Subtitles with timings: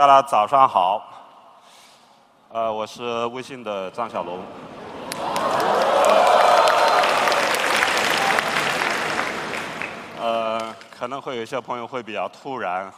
[0.00, 1.06] 大家早上好，
[2.48, 4.42] 呃，我是微信的张小龙。
[10.18, 12.90] 呃，可能会有一些朋友会比较突然，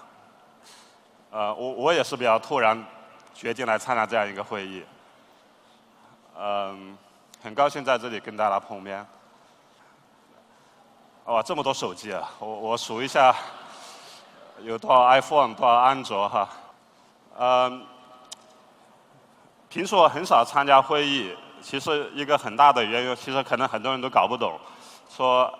[1.32, 2.80] 呃，我我也是比较突然
[3.34, 4.84] 决定来参加这样一个会议。
[6.38, 6.96] 嗯，
[7.42, 9.04] 很高兴在这里跟大家碰面。
[11.24, 12.30] 哇，这么多手机啊！
[12.38, 13.34] 我我数一下，
[14.60, 16.48] 有多少 iPhone，多少安卓哈？
[17.38, 17.82] 嗯，
[19.68, 24.58] 平时我很少参加会议，其实一个很大的原因，其实可能很多人都搞不懂，
[25.08, 25.52] 说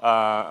[0.00, 0.46] 呃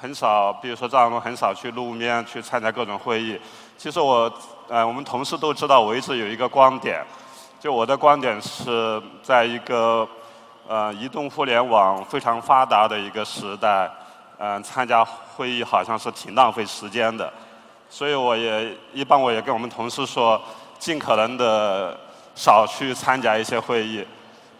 [0.00, 3.40] 很少，比如说张龙很少去露面去参加各种会议。
[3.76, 4.32] 其实我
[4.68, 7.04] 呃我们同事都知道，我一直有一个观点，
[7.58, 10.08] 就我的观点是在一个
[10.68, 13.90] 呃移动互联网非常发达的一个时代。
[14.38, 17.32] 嗯，参加会议好像是挺浪费时间的，
[17.92, 20.40] 所以我也一般我也跟我们同事说，
[20.78, 21.94] 尽可能的
[22.34, 24.02] 少去参加一些会议。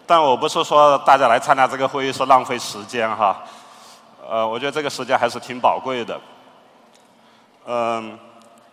[0.07, 3.43] 但我不是说大家来参加这个会议是浪费时间哈，
[4.29, 6.21] 呃，我觉得这个时间还是挺宝贵的。
[7.65, 8.19] 嗯，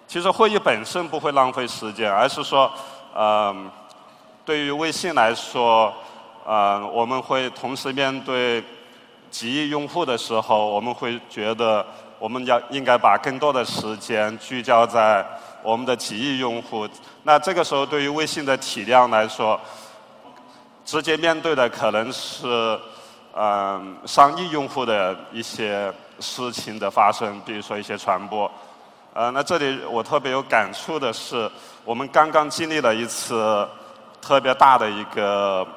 [0.06, 2.70] 其实会议本身不会浪费时间，而是说，
[3.16, 3.72] 嗯，
[4.44, 5.94] 对于微信来说，
[6.46, 8.62] 呃，我们会同时面对。
[9.32, 11.86] 几亿用户的时候，我们会觉得
[12.20, 15.26] 我们要应该把更多的时间聚焦在
[15.64, 16.88] 我们的几亿用户。
[17.24, 19.60] 那这个时候，对于微信的体量来说，
[20.86, 22.78] 直接面对的可能是
[23.34, 28.52] 嗯上亿用户的一些事情的发生，比如说一些传播。
[29.14, 31.50] 呃，那这里我特别有感触的是，
[31.84, 33.68] 我们刚刚经历了一次
[34.22, 35.68] 特别大的一个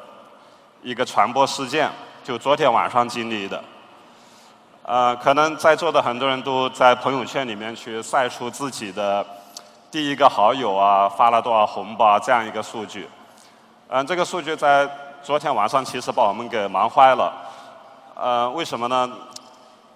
[0.83, 1.91] 一个传播事件。
[2.25, 3.63] 就昨天晚上经历的，
[4.85, 9.25] 呃，可能在座的很多人都在朋友圈里面去晒出自己的
[9.91, 13.09] 第一个好友啊，发了多少红包这样一个数据。
[13.89, 14.89] 嗯，这个数据在
[15.23, 17.33] 昨天晚上其实把我们给忙坏了。
[18.17, 19.11] 呃，为什么呢？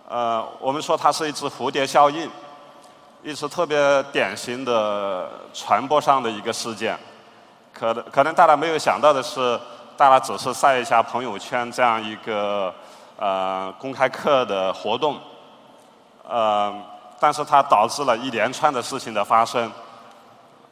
[0.08, 2.30] 呃，我们说它是一只蝴蝶效应，
[3.25, 6.96] 一次特别典型的传播上的一个事件。
[7.72, 9.58] 可能可能大家没有想到的是。
[9.98, 12.70] 大家只是晒一下朋友圈这样一个
[13.16, 15.19] 呃公开课的活动，
[16.28, 16.75] 呃，
[17.19, 19.71] 但是它导致了一连串的事情的发生。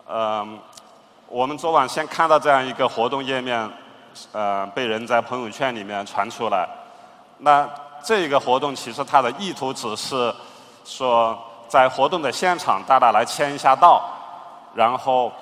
[0.07, 0.47] 呃，
[1.29, 3.71] 我们昨晚先看到这样一个活动页面，
[4.33, 6.69] 呃，被人在朋友圈里面传出来。
[7.39, 7.69] 那
[8.03, 10.35] 这个活动其实它的意图只是
[10.85, 11.39] 说，
[11.69, 14.03] 在活动的现场大家来签一下到，
[14.75, 15.33] 然后。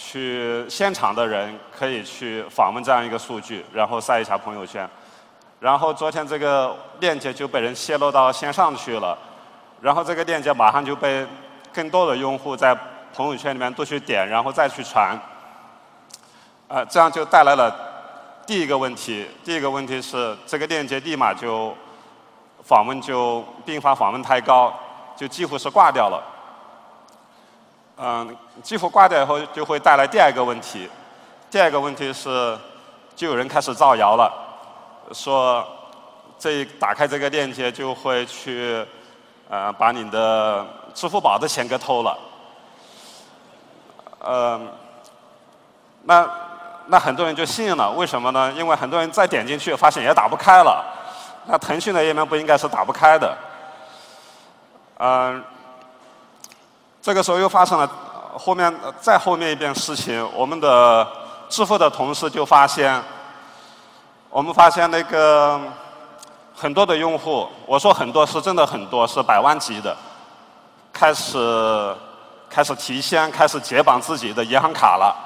[0.00, 4.88] 去现场的人可以去访问这样一个数据，然后晒一下朋友圈。
[5.60, 9.16] 然后昨天这个链接就被人泄露到线上去了，
[9.80, 11.26] 然后这个链接马上就被
[11.72, 12.76] 更多的用户在
[13.14, 15.18] 朋友圈里面都去点，然后再去传。
[16.68, 17.74] 呃，这样就带来了
[18.46, 19.26] 第一个问题。
[19.42, 21.74] 第一个问题是这个链接立马就
[22.62, 24.72] 访问就并发访问太高，
[25.16, 26.22] 就几乎是挂掉了。
[27.96, 30.88] 嗯，几乎挂掉以后就会带来第二个问题。
[31.50, 32.56] 第二个问题是，
[33.16, 34.30] 就有人开始造谣了，
[35.12, 35.66] 说
[36.38, 38.84] 这打开这个链接就会去
[39.48, 42.18] 呃把你的支付宝的钱给偷了。
[44.20, 44.68] 嗯，
[46.04, 46.28] 那
[46.86, 48.52] 那很多人就信了，为什么呢？
[48.52, 50.84] 因为很多人再点进去发现也打不开了。
[51.46, 53.36] 那腾讯的页面不应该是打不开的。
[54.98, 55.44] 嗯。
[57.00, 57.90] 这个时候又发生了
[58.34, 61.06] 后面再后面一件事情，我们的
[61.48, 63.02] 支付的同事就发现，
[64.30, 65.58] 我们发现那个
[66.54, 69.96] 很多的用户，我说很多是真的很多，是百万级的，
[70.92, 71.96] 开始
[72.50, 75.16] 开始提现，开始解绑自己的银行卡了，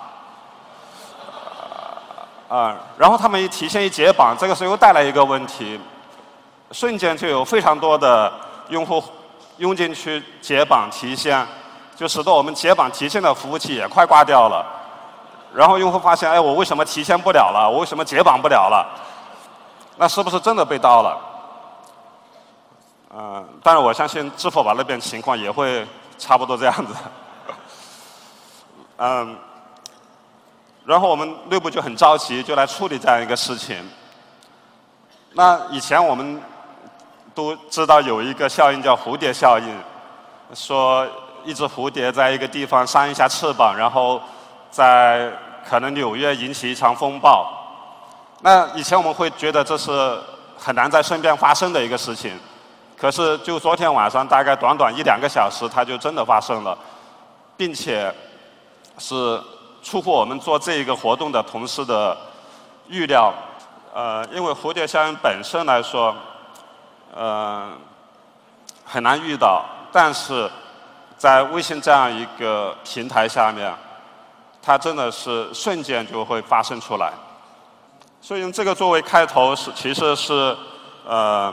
[2.49, 5.81] 啊，然后他们一提现一解绑，这个时候又带来一个问题，
[6.70, 8.32] 瞬间就有非常多的
[8.69, 9.02] 用户
[9.56, 11.44] 涌进去解绑提现。
[11.94, 14.64] 就使得我们解绑提现的服务器也快挂掉了，
[15.54, 17.69] 然后用户发现，哎，我为什么提现不了了？
[17.70, 18.87] 我为什么解绑不了了？
[19.96, 21.20] 那是不是真的被盗了？
[23.14, 25.87] 嗯，但是我相信支付宝那边情况也会
[26.19, 26.94] 差不多这样子。
[28.99, 29.37] 嗯，
[30.84, 33.76] 然后我们内部就很着急，就来处理这样一个事情。
[35.32, 36.40] 那以前我们
[37.34, 39.78] 都知道有一个效应叫蝴蝶效应，
[40.55, 41.06] 说。
[41.44, 44.20] 一只蝴蝶在一个地方扇一下翅膀，然后
[44.70, 45.28] 在
[45.68, 47.46] 可能纽约引起一场风暴。
[48.40, 50.20] 那以前我们会觉得这是
[50.58, 52.38] 很难在身边发生的一个事情，
[52.96, 56.76] 可是就昨天晚上大概短短一两个小时，它就真的发生了，
[57.56, 58.12] 并且
[58.98, 59.40] 是
[59.82, 62.16] 出乎我们做这一个活动的同事的
[62.88, 63.32] 预料。
[63.94, 66.14] 呃，因为蝴蝶效应本身来说，
[67.14, 67.70] 呃，
[68.84, 70.50] 很难遇到，但是
[71.16, 73.72] 在微信这样一个平台下面，
[74.62, 77.12] 它真的是瞬间就会发生出来。
[78.20, 80.56] 所以用这个作为开头是，其实是
[81.04, 81.52] 呃，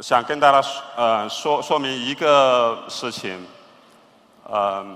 [0.00, 3.46] 想跟大家说呃说说明一个事情，
[4.44, 4.86] 呃，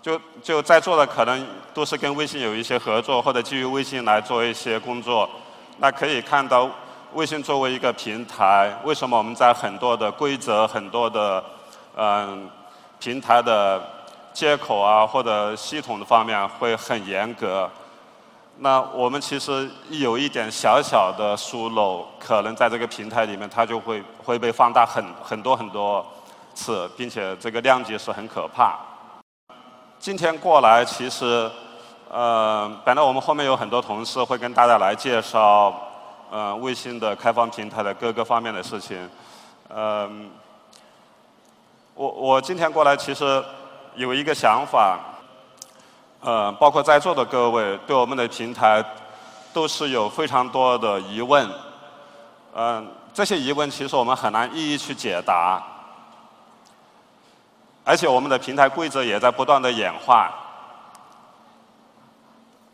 [0.00, 5.28] 就就在座的可能都是跟微信有一些合作，或者基于微信来做一些工作。
[5.76, 6.70] 那可以看到，
[7.12, 11.44] 微信作为一个平台，为什么我们在很多的规则、很多的
[11.96, 12.48] 嗯
[12.98, 13.82] 平台的
[14.36, 17.70] 接口啊或者系统的方面会很严格？
[18.58, 26.04] 那我们其实有一点小小的疏漏，可能在这个平台里面，它就会会被放大很很多很多
[26.54, 28.78] 次，并且这个量级是很可怕。
[29.98, 31.50] 今天过来，其实。
[32.08, 35.74] 呃，本来我们后面有很多同事会跟大家来介绍，
[36.30, 38.96] 呃，微信的开放平台的各个方面的事情。
[39.68, 40.08] 呃，
[41.94, 43.44] 我我今天过来其实
[43.96, 45.00] 有一个想法，
[46.20, 48.84] 呃，包括在座的各位对我们的平台
[49.54, 51.50] 都是有非常多的疑问。
[52.54, 55.62] 嗯，这些疑问其实我们很难一一去解答，
[57.84, 60.30] 而且我们的平台规则也在不断的演化。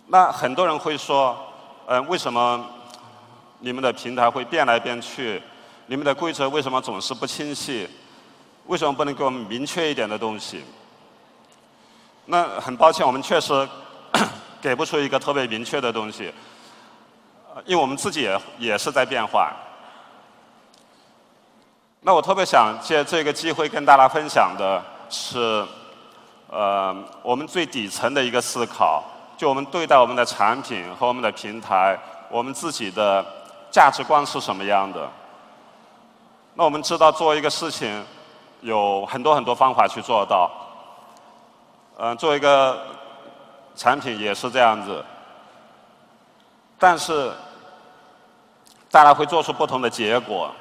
[0.08, 1.36] 那很多人会说，
[1.86, 2.66] 嗯，为什么
[3.60, 5.40] 你们的平台会变来变去？
[5.86, 7.88] 你们的规则为什么总是不清晰？
[8.66, 10.64] 为什么不能给我们明确一点的东西？
[12.26, 13.68] 那很抱歉，我们确实
[14.62, 16.32] 给不出一个特别明确的东西，
[17.64, 19.52] 因为我们自己也也是在变化。
[22.00, 25.66] 那我特别想借这个机会跟大家分享的是，
[26.48, 29.04] 呃，我们最底层的一个思考。
[29.36, 31.98] 就我们对待我们的产品和我们的平台，
[32.30, 33.24] 我们自己的
[33.70, 35.10] 价值观是什么样的？
[36.54, 38.04] 那我们知道做一个事情
[38.60, 40.48] 有很多很多方法去做到。
[42.04, 42.82] 嗯，做一个
[43.76, 45.04] 产品也是这样子。
[46.76, 47.30] 但是
[48.90, 50.52] 大家会做出不同的结果。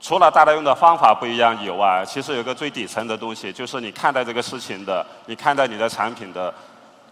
[0.00, 6.52] 除了大家用的方法不一样以外，其实有个最底层的东西，就是你看待这个事情的，你看待你的产品的。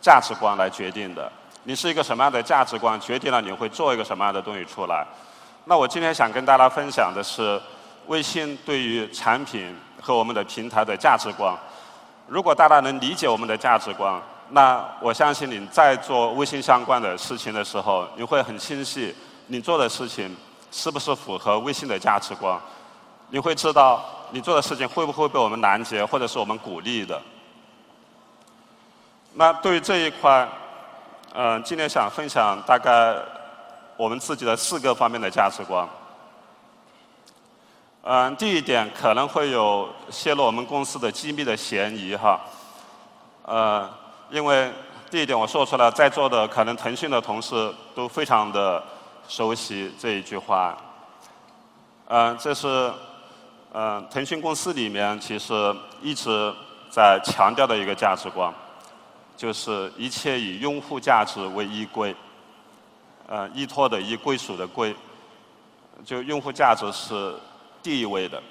[0.01, 1.33] 价值观来决定的，
[1.63, 5.07] 你是一个什么样的价值观，决定了你会做一个什么样的东西出来。
[5.65, 7.59] 那我今天想跟大家分享的是，
[8.09, 11.57] 微信对于产品和我们的平台的价值观。
[12.27, 19.15] 如果大家能理解我们的价值观，那我相信你在做微信相关的事情的时候，你会很清晰，
[19.47, 20.35] 你做的事情
[20.71, 22.59] 是不是符合微信的价值观。
[23.29, 27.21] 你会知道你做的事情会不会被我们拦截，或者是我们鼓励的。
[29.33, 30.49] 那对于这一块，
[31.35, 33.17] 嗯，今天想分享大概
[33.97, 35.89] 我们自己的四个方面的价值观。
[38.07, 42.39] 嗯，第一点可能会有泄露我们公司的机密的嫌疑哈，
[43.45, 43.91] 呃，
[44.29, 44.71] 因为
[45.11, 48.83] 第一点我说出来，在座的可能腾讯的同事都非常的
[49.27, 50.77] 熟悉这一句话。
[52.09, 52.93] 嗯，这是
[53.73, 56.55] 嗯腾讯公司里面其实一直
[56.91, 58.53] 在强调的一个价值观。
[59.35, 62.15] 就是一切以用户价值为依归，
[63.27, 64.95] 呃，依托的依，归属的归，
[66.05, 67.35] 就用户价值是
[67.85, 68.43] 第一位的。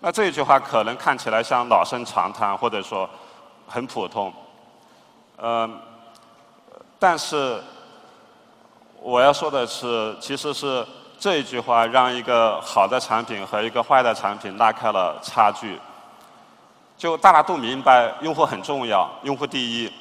[0.00, 3.08] 那这一句话可能看起来像老生常谈，或者说
[3.66, 4.32] 很普通，
[5.38, 5.80] 嗯，
[6.98, 7.62] 但是
[9.00, 10.86] 我要说的是，其实是
[11.18, 15.78] 这一句话让一个好的产品和一个坏的产品拉开了差距。
[16.98, 19.92] 就大家都明白，用户很重要，用户第一。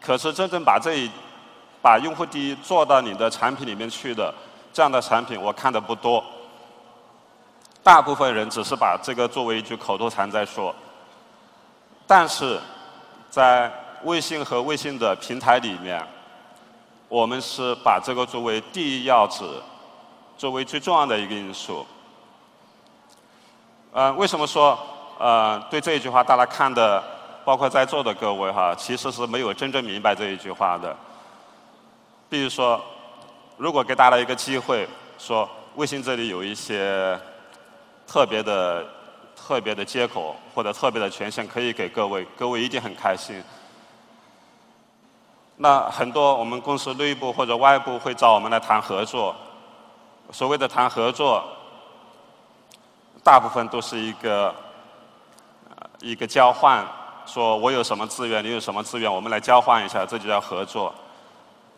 [0.00, 1.10] 可是真正把这一
[1.82, 4.32] 把用户第一做到你的产品里面去的
[4.72, 6.22] 这样的产品，我看的不多。
[7.84, 10.74] 大部分人只是把这个作为一句口头禅在说。
[12.06, 12.58] 但是
[13.28, 13.70] 在
[14.04, 16.02] 微信和微信的平台里面，
[17.08, 19.44] 我们是把这个作为第一要旨，
[20.38, 21.86] 作为最重要的一个因素。
[23.92, 24.78] 嗯，为什么说？
[25.18, 27.02] 呃，对这一句话，大家看的，
[27.44, 30.96] 包括在座的各位哈，其实是没有真正明白这一句话的。
[32.28, 32.82] 比如说，
[33.58, 34.88] 如果给大家一个机会，
[35.18, 37.16] 说微信这里有一些
[38.06, 38.84] 特别的、
[39.34, 43.42] 特别的接口或者特别的权限可以给各位，各位一定很开心。
[45.56, 49.34] 那很多我们公司内部或者外部会找我们来谈合作，
[50.30, 51.44] 所谓的谈合作，
[53.22, 54.54] 大部分都是一个。
[56.00, 56.84] 一个交换，
[57.24, 60.92] 说我有什么资源，你有什么资源，我们来交换一下，这就叫合作。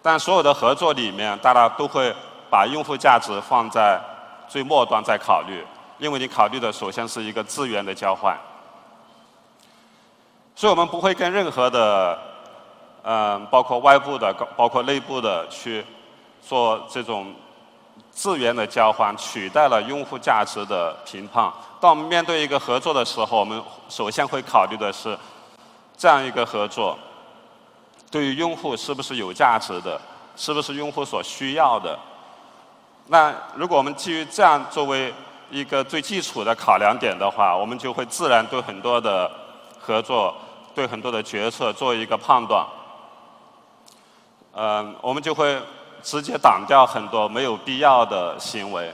[0.02, 2.12] 但所有的合作里面，大家都会
[2.50, 4.00] 把用户价值放在
[4.49, 5.64] 最末端在考虑，
[5.99, 8.37] 因为你考虑的首先是一个资源的交换。
[10.55, 12.19] 所以我们不会跟任何的，
[13.03, 15.85] 嗯，包括外部的、包括内部的去
[16.41, 17.35] 做这种
[18.11, 21.53] 资源的交换，取代了用户价值的评判。
[21.79, 25.19] 当我们面对一个合作的时候，我们首先会考虑的是
[25.95, 26.99] 这样一个合作
[28.11, 30.00] 对于用户是不是有价值的，
[30.37, 31.99] 是不是用户所需要的。
[33.09, 35.12] 那如果我们基于这样作为
[35.50, 39.31] 一个最基础的考量点的话，我们就会自然对很多的
[39.81, 40.35] 合作。
[40.76, 42.62] 对很多的决策做一个判断，
[44.53, 45.59] 嗯，我们就会
[46.03, 48.93] 直接挡掉很多没有必要的行为。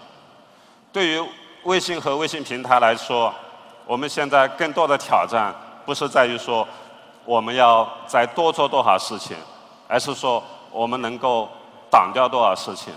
[0.92, 1.20] 对于
[1.64, 3.34] 微信和微信平台来说，
[3.84, 5.52] 我们现在更多的挑战
[5.84, 6.64] 不是在于说
[7.24, 9.36] 我们要再多做多少事情，
[9.88, 10.40] 而是说
[10.70, 11.48] 我们能够
[11.90, 12.94] 挡掉多少事情。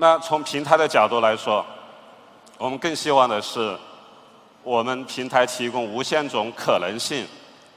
[0.00, 1.66] 那从平台的角度来说，
[2.56, 3.76] 我们更希望的是。
[4.64, 7.26] 我们平台提供无限种可能性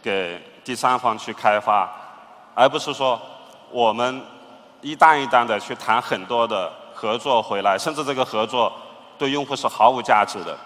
[0.03, 1.89] 给第三方去开发，
[2.53, 3.21] 而不是说
[3.69, 4.21] 我们
[4.81, 8.73] 一单一单的去谈很多的合作回来，甚至这个合作
[9.17, 10.57] 对用户是毫无价值的。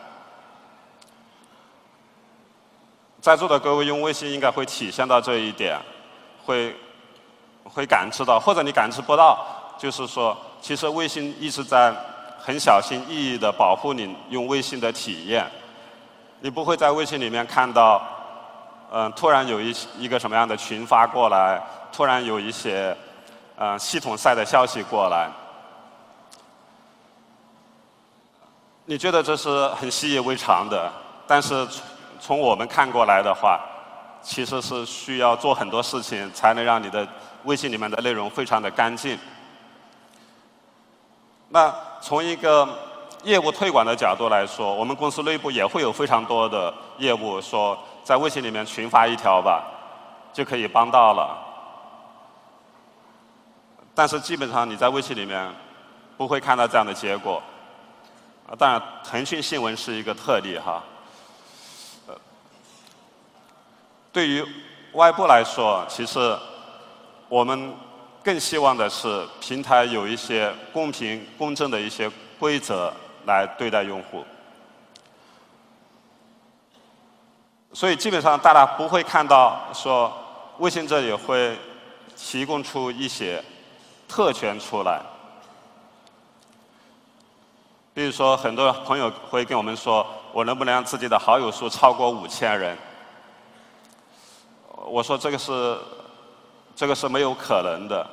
[3.22, 5.78] 在座的各位用微信应该会体现到这一点，
[6.44, 6.76] 会
[7.66, 9.46] 会感知到，或者你感知不到，
[9.78, 10.36] 就是说，
[10.66, 11.94] 其实微信一直在
[12.40, 15.46] 很小心翼翼的保护你用微信的体验。
[16.40, 18.02] 你不会在微信里面看到，
[18.92, 22.98] 嗯，突然有一一个什么样的群发过来，突然有一些，
[23.58, 25.30] 嗯，系统赛的消息过来，
[28.86, 30.92] 你觉得这是很习以为常的，
[31.28, 31.68] 但是
[32.20, 33.64] 从我们看过来的话，
[34.24, 37.08] 其实是需要做很多事情才能让你的
[37.44, 39.16] 微信里面的内容非常的干净。
[41.50, 42.68] 那从一个。
[43.24, 49.64] 业务推广的角度来说，我们公司内部也会有非常多的业务，说在微信里面群发一条吧，
[50.32, 51.36] 就可以帮到了。
[53.96, 55.52] 但是基本上你在微信里面
[56.16, 57.42] 不会看到这样的结果。
[58.48, 60.84] 啊，当然腾讯新闻是一个特例哈。
[62.06, 62.14] 呃，
[64.14, 64.46] 对于
[64.94, 66.38] 外部来说，其实
[67.28, 67.74] 我们
[68.26, 72.92] 更希望的是平台有一些公平公正的一些规则。
[73.28, 74.24] 来对待用户，
[77.74, 80.14] 所以基本上大家不会看到说
[80.60, 81.58] 微信这里会
[82.16, 83.44] 提供出一些
[84.08, 85.02] 特权出来，
[87.96, 92.78] 比如说很多朋友会跟我们说，我能不能让自己的好友数超过五千人？
[94.86, 95.80] 我说这个是
[96.76, 98.08] 这个是没有可能的，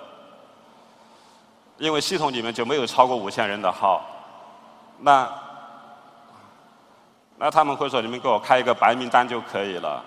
[1.83, 4.01] 因为系统里面就没有超过五千人的号。
[5.01, 5.29] 那，
[7.37, 10.01] 那他们会说：“你们给我开一个白名单就可以了。”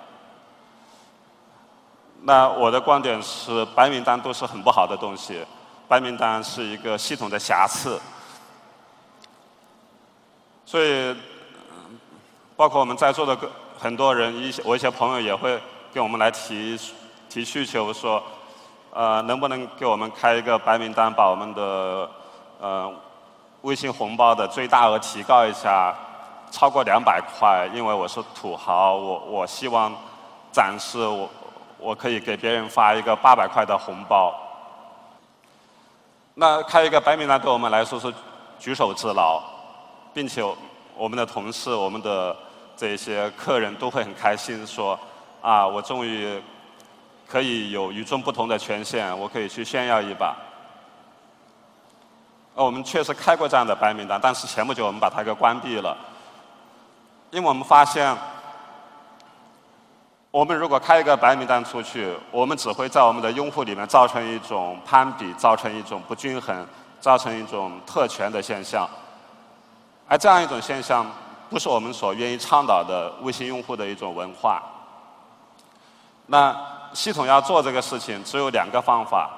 [2.23, 5.45] 那我的观点是，白名单都是很不好的东西，
[5.85, 7.99] 白名单是一个系统的瑕疵。
[10.65, 11.13] 所以，
[12.55, 13.37] 包括我们在座的
[13.77, 15.61] 很多人，一些我一些朋友也会
[15.93, 16.79] 跟我们来提
[17.27, 18.23] 提需求，说
[18.95, 22.09] ：“呃，能不能给我们开一个白名单，把我们的
[22.59, 22.91] 呃。”
[23.65, 25.91] 微信红包的最大额提高一下，
[26.51, 29.91] 超过两百块，因为我是土豪，我我希望
[30.51, 31.27] 展示我
[31.79, 34.31] 我可以给别人发一个八百块的红包。
[36.35, 38.13] 那开一个白名单对我们来说是
[38.59, 39.41] 举手之劳，
[40.13, 40.43] 并且
[40.95, 42.37] 我们的同事、我们的
[42.77, 44.99] 这些客人都会很开心，说
[45.41, 46.39] 啊，我终于
[47.27, 50.35] 可以有与众不同的权限，我可以去炫耀一把。
[52.55, 55.97] 呃，我们确实开过这样的白名单，但是前不久我们把它给关闭了，
[57.31, 58.15] 因为我们发现，
[60.31, 66.65] 我们如果开一个白名单出去，我们只会在我们的用户里面造成一种攀比，造成一种不均衡，
[67.01, 68.87] 造成一种特权的现象，
[70.07, 71.05] 而这样一种现象，
[71.49, 74.63] 不是我们所愿意倡导的微信用户的一种文化。
[76.25, 76.55] 那
[76.95, 79.29] 系统要做这个事情，只有两个方法，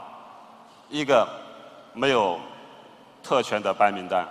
[0.89, 1.27] 一个
[1.93, 2.39] 没有。
[3.23, 4.25] 特权的白名单。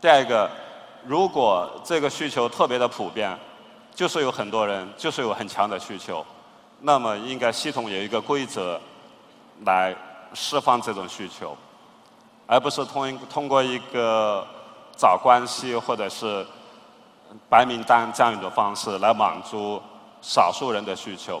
[0.00, 0.50] 第二个，
[1.06, 3.38] 如果这个需求特别的普遍，
[3.94, 6.26] 就是有很多人，就是有很强的需求，
[6.80, 8.80] 那么应该系统有一个规则
[9.64, 9.94] 来
[10.34, 11.56] 释放这种需求，
[12.44, 14.44] 而不是通通过一个
[14.96, 16.44] 找关系或者是
[17.48, 19.80] 白名单这样一种方式来满足
[20.20, 21.40] 少数人的需求，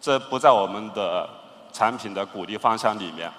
[0.00, 1.28] 这不在我们的
[1.72, 3.30] 产品的鼓励方向里面。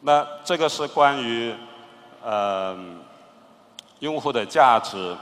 [0.00, 1.54] 那这个是关于
[2.22, 2.78] 呃
[4.00, 5.16] 用户的价值。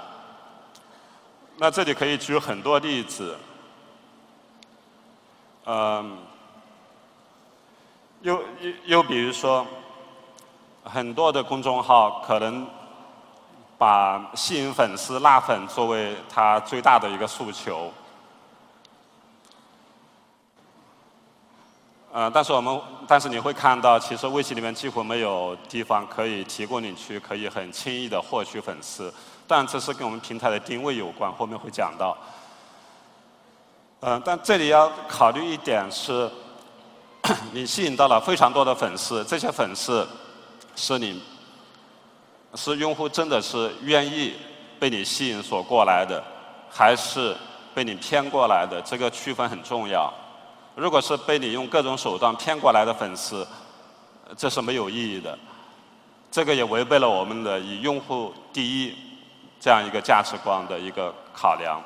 [1.56, 3.36] 那这里可以举很多例子，
[5.64, 6.18] 嗯，
[8.20, 9.66] 又又又比如说，
[10.84, 12.64] 很多的公众号可能
[13.78, 17.90] 把吸引粉丝、拉粉作为他最大的一个诉求。
[22.10, 29.12] 呃，但是我们，但是你会看到，其实微信里面几乎没有地方可以提供你去可以很轻易的获取粉丝。
[29.46, 32.16] 但这是跟我们平台的定位有关，后面会讲到。
[34.00, 36.30] 嗯，但这里要考虑一点是，
[37.52, 40.06] 你吸引到了非常多的粉丝，这些粉丝
[40.74, 41.22] 是你
[42.58, 44.34] 是用户真的是愿意
[44.80, 46.20] 被你吸引所过来的，
[46.68, 47.36] 还是
[47.72, 48.82] 被你骗过来的？
[48.82, 50.12] 这个区分很重要。
[50.74, 53.46] 如果是被你用各种手段骗过来的粉丝，
[54.36, 55.38] 这是没有意义的。
[56.32, 58.94] 这个也违背了我们的以用户第一
[59.60, 61.80] 这样一个价值观的一个考量。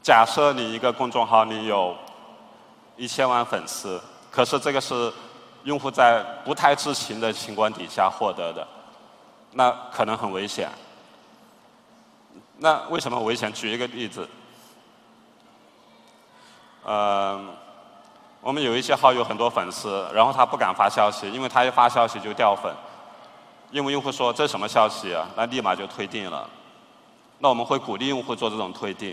[0.00, 1.96] 假设你一个公众号你有
[2.96, 5.12] 一千万粉丝，可是这个是
[5.64, 8.66] 用户在不太知情的情况底下获得的，
[9.52, 10.68] 那可能很危险。
[12.58, 13.52] 那为什么危险？
[13.52, 14.28] 举一个例子。
[16.84, 17.54] 嗯，
[18.40, 22.74] 我们有一些号有很多粉丝，然后他不敢发消息，因为他一发消息就掉粉。
[23.70, 25.28] 因为用户说这什么消息啊？
[25.36, 26.48] 那立马就退订了。
[27.38, 29.10] 那我们会鼓励用户做这种退订，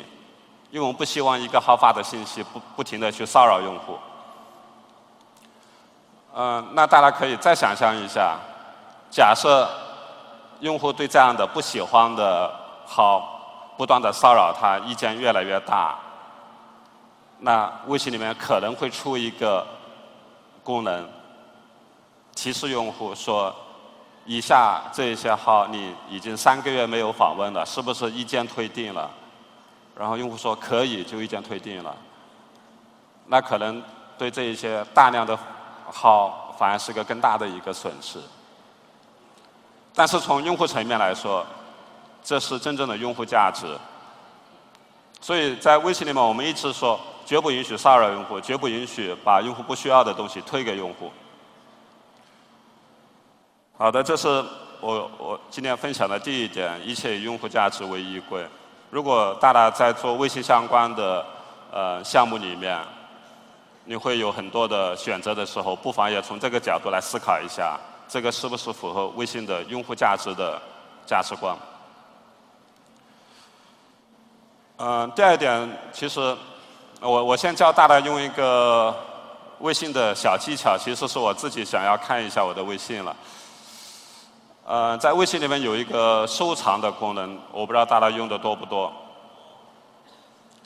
[0.72, 3.98] 因为我们不希望一个号发的信息不不停的去骚扰用户。
[6.38, 8.38] 嗯，那大家可以再想象一下，
[9.10, 9.65] 假设
[10.60, 12.54] 用户对这样的不喜欢的
[12.86, 15.95] 号不断的骚扰他，意见越来越大。
[17.39, 19.65] 那微信里面可能会出一个
[20.62, 21.08] 功能，
[22.36, 23.56] 提示用户说：
[24.26, 29.10] 以下这一些号你已经三个月没有访问了，是不是一键退订了？
[29.98, 31.95] 然后用户说可以，就一键退订了。
[33.28, 33.82] 那可能
[34.17, 35.38] 对这一些大量的
[35.96, 38.20] 好反而是个更大的一个损失。
[39.96, 41.46] 但是从用户层面来说，
[42.22, 43.66] 这是真正的用户价值。
[45.22, 47.00] 所以在微信里面，我们一直说。
[47.26, 51.12] 绝不允许骚扰用户，绝不允许把用户不需要的东西推给用户。
[53.76, 54.28] 好的，这是
[54.80, 58.46] 我我今天分享的第一点，一切以用户价值为依归。
[58.92, 61.26] 如果大家在做微信相关的
[61.72, 62.80] 呃项目里面，
[63.86, 70.62] 你会有很多的选择的时候，不妨也从这个角度来思考一下，这个是不是符合微信的用户价值的
[71.06, 71.56] 价值观？
[74.78, 76.36] 嗯，第二点其实。
[77.02, 78.95] 我我先教大家用一个
[79.60, 83.15] 微信的小技巧，其实是我自己想要看一下我的微信了。
[84.65, 88.91] 呃，在微信里面有一个收藏的功能，我不知道大家用的多不多？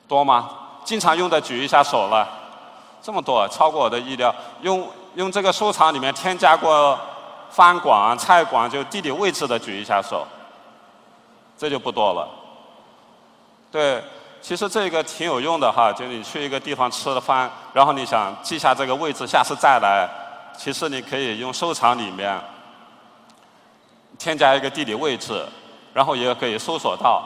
[0.08, 0.52] 多吗？
[0.86, 2.39] 经常用的举一下手了。
[3.02, 4.34] 这么多，超过我的意料。
[4.62, 7.00] 用用这个收藏里面添加过
[7.50, 10.26] 饭馆、菜馆就地理位置的举一下手。
[11.58, 12.28] 这就不多了。
[13.72, 14.04] 对。
[14.42, 20.08] 其实这个挺有用的哈，就你去一个地方吃了饭，然后你想记下这个位置，下次再来，
[20.58, 22.40] 其实你可以用收藏里面
[24.18, 25.46] 添加一个地理位置，
[25.94, 27.22] 然后也可以搜索到，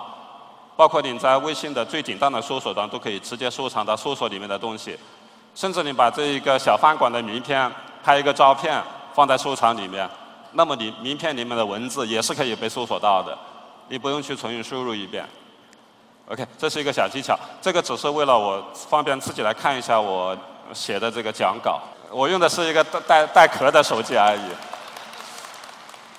[0.75, 4.97] 包括你在微信的最顶端的搜索端都可以直接收藏到搜索里面的东西，
[5.55, 7.71] 甚至你把这一个小饭馆的名片
[8.03, 8.81] 拍一个照片
[9.13, 10.09] 放在收藏里面，
[10.53, 13.37] 那么你名片里面的文字也是可以被搜索到的，
[13.87, 15.23] 你不用去重新输入一遍。
[16.29, 17.37] OK，这是一个小技巧。
[17.61, 20.35] 这个只是为了我方便自己来看一下我
[20.73, 21.81] 写的这个讲稿。
[22.09, 24.41] 我用的是一个带带带壳的手机而已。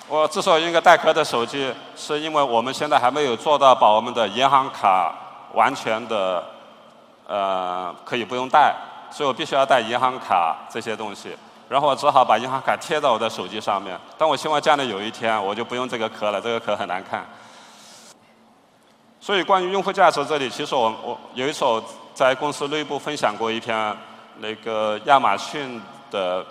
[0.07, 5.13] 我之所以用一个带壳的手机，是因为我们现在还没有做到把我们的银行卡
[5.53, 6.43] 完全的
[7.27, 8.75] 呃可以不用带，
[9.11, 11.35] 所以我必须要带银行卡这些东西。
[11.67, 13.99] 然后我只好把银行卡贴到我的手机上面。
[14.17, 17.25] 但我希望将来有一天我就不用这个壳了，这个壳很难看。
[19.19, 23.97] 所以，关于用户价值这里，其实我我有一次我在公司内部分享过一篇
[24.37, 26.45] 那个亚马逊的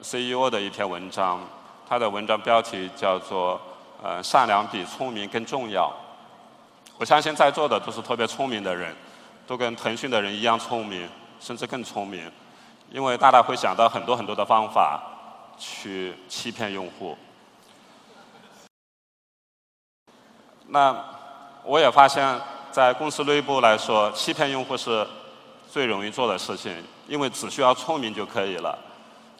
[0.00, 1.38] CEO 的一篇文章，
[1.86, 3.60] 他的文章标题叫做
[4.02, 5.92] “呃，善良比聪明更重要”。
[6.96, 8.96] 我相信在座的都是特别聪明的人，
[9.46, 11.06] 都跟腾讯的人一样聪明，
[11.44, 12.32] 甚至更聪明，
[12.90, 14.98] 因为大家会想到很多很多的方法
[15.58, 17.14] 去欺骗用户。
[20.68, 20.96] 那
[21.62, 22.40] 我也发现，
[22.72, 25.06] 在公司内部来说，欺骗用户是
[25.70, 26.74] 最容易做的事情，
[27.06, 28.78] 因为只需要聪明就可以了。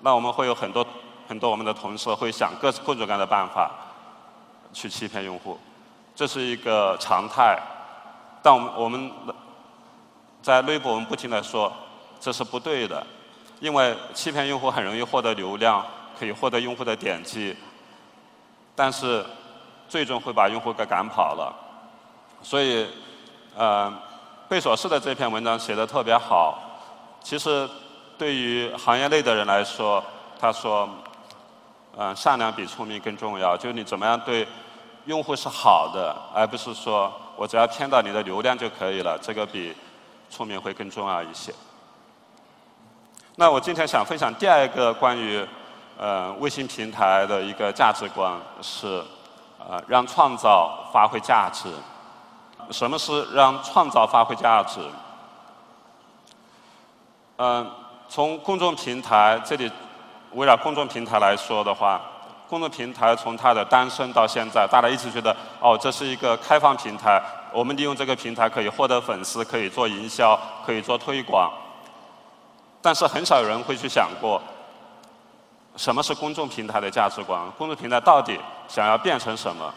[0.02, 0.86] 那我们会有很多
[1.26, 3.70] 很多我们的同事会想各各种各样的办法
[4.74, 5.58] 去欺骗用户，
[6.14, 7.58] 这是一个常态。
[8.42, 9.10] 但我们我们
[10.42, 11.72] 在内部我们不停的说
[12.24, 13.06] 这是不对的，
[13.60, 15.84] 因为欺骗用户很容易获得流量，
[16.18, 17.54] 可以获得用户的点击，
[18.74, 19.22] 但是
[19.90, 21.54] 最终会把用户给赶跑了。
[22.42, 22.88] 所以，
[23.54, 23.92] 呃，
[24.48, 26.58] 贝索斯的这篇文章写的特别好。
[27.22, 27.68] 其实
[28.16, 30.02] 对于行业内的人来说，
[30.40, 30.88] 他说，
[31.94, 34.48] 嗯，善良比聪明更重要，就是你怎么样对
[35.04, 37.12] 用户是好的，而不是说。
[37.36, 39.74] 我只要骗到你的流量就可以了，这个比
[40.30, 41.52] 聪明会更重要一些。
[43.36, 45.44] 那我今天想分享第二个关于
[45.98, 49.02] 呃微信平台的一个价值观是
[49.58, 51.68] 呃让创造发挥价值。
[52.70, 54.80] 什么是让创造发挥价值？
[57.36, 57.68] 嗯，
[58.08, 59.68] 从公众平台这里
[60.34, 62.00] 围绕公众平台来说的话。
[62.48, 67.20] 公众平台从它的诞生到现在，大家一直觉得哦，这是一个开放平台，
[67.52, 71.50] 我们利用这个平台可以获得粉丝，可以做营销，可以做推广。
[72.84, 74.38] 但是很少有人会去想过，
[75.74, 77.40] 什么是公众平台的价值观？
[77.52, 79.72] 公众平台到底想要变成什么？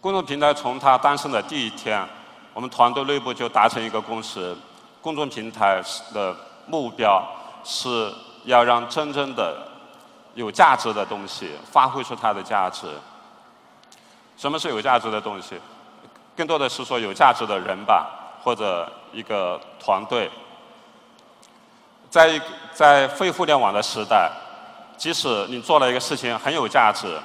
[0.00, 2.04] 公众平台从它诞生的第一天，
[2.52, 4.56] 我们团队内部就达成一个共识：
[5.00, 5.80] 公众平台
[6.12, 6.34] 的
[6.66, 7.24] 目标
[7.62, 8.12] 是
[8.44, 9.56] 要让真正的。
[10.34, 12.86] 有价值的东西发挥出它的价值。
[14.36, 15.60] 什么是有价值的东西？
[16.36, 18.08] 更多的是说有价值的人吧，
[18.42, 20.28] 或者一个团队。
[22.10, 22.40] 在
[22.74, 24.30] 在非互联网的时代，
[24.98, 27.18] 即使你做了一个事情很有价值，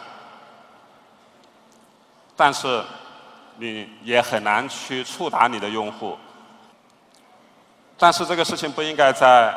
[2.38, 2.82] 但是
[3.58, 6.18] 你也很难去触达你的用户。
[7.98, 9.54] 但是这个事情不应该在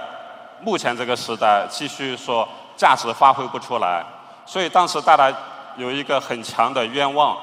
[0.60, 2.48] 目前这个时代继续说。
[2.78, 4.06] 价值发挥不出来，
[4.46, 5.36] 所以当时大家
[5.76, 7.36] 有一个很强的愿望，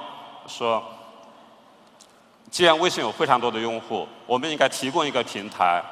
[0.48, 0.82] 说，
[2.50, 5.84] 既然微信有非常多的用户，我们应该提供一个平台，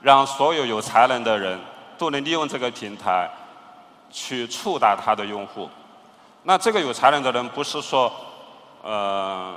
[0.00, 1.58] 让所有有才能的人
[1.96, 3.30] 都能利用这个平台
[4.10, 5.68] 去触达他的用户。
[6.42, 8.12] 那这个有才能的人不是说，
[8.82, 9.54] 呃，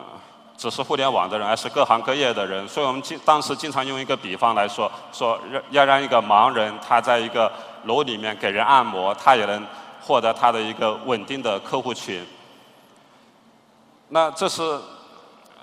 [0.58, 2.68] 只是互联网的人，而是各行各业的人。
[2.68, 7.52] 所以我们经当时经常用一个比方来说，说让要让一个盲人他在一个。
[7.86, 9.66] 楼里面给人按摩，他也能
[10.00, 12.24] 获得他的一个稳定的客户群。
[14.10, 14.80] 那这是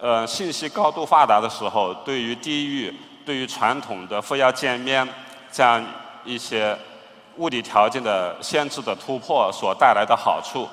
[0.01, 2.93] 呃信息高度发达的时候，对于地域、
[3.29, 5.07] 对于传统的非要见面
[5.53, 5.85] 这样
[6.25, 6.75] 一些
[7.37, 10.67] 物理条件的限制的突破所带来的好处。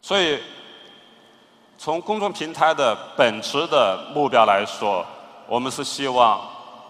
[0.00, 0.40] 所以，
[1.78, 5.06] 从公众平台的本质的目标来说，
[5.46, 6.40] 我们是希望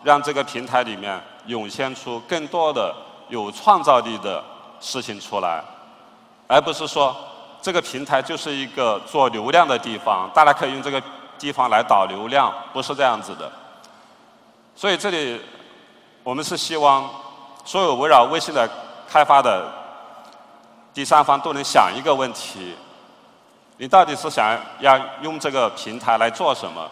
[0.03, 1.21] 让这个平台里面。
[1.47, 2.95] 涌现出更多的
[3.29, 4.41] 有创造力的
[4.79, 5.61] 事情出来，
[6.47, 7.15] 而不是说
[7.61, 11.03] 这个平台就是一个做流量的地方，大家可以用这个
[11.43, 13.51] 地方来导流量，不是这样子的。
[14.77, 15.41] 所以这里
[16.23, 17.11] 我们是希望
[17.65, 18.71] 所有围绕微信的
[19.09, 19.69] 开发的
[20.95, 22.77] 第三方都能想一个问题：
[23.77, 26.89] 你到底是想要用这个平台来做什么？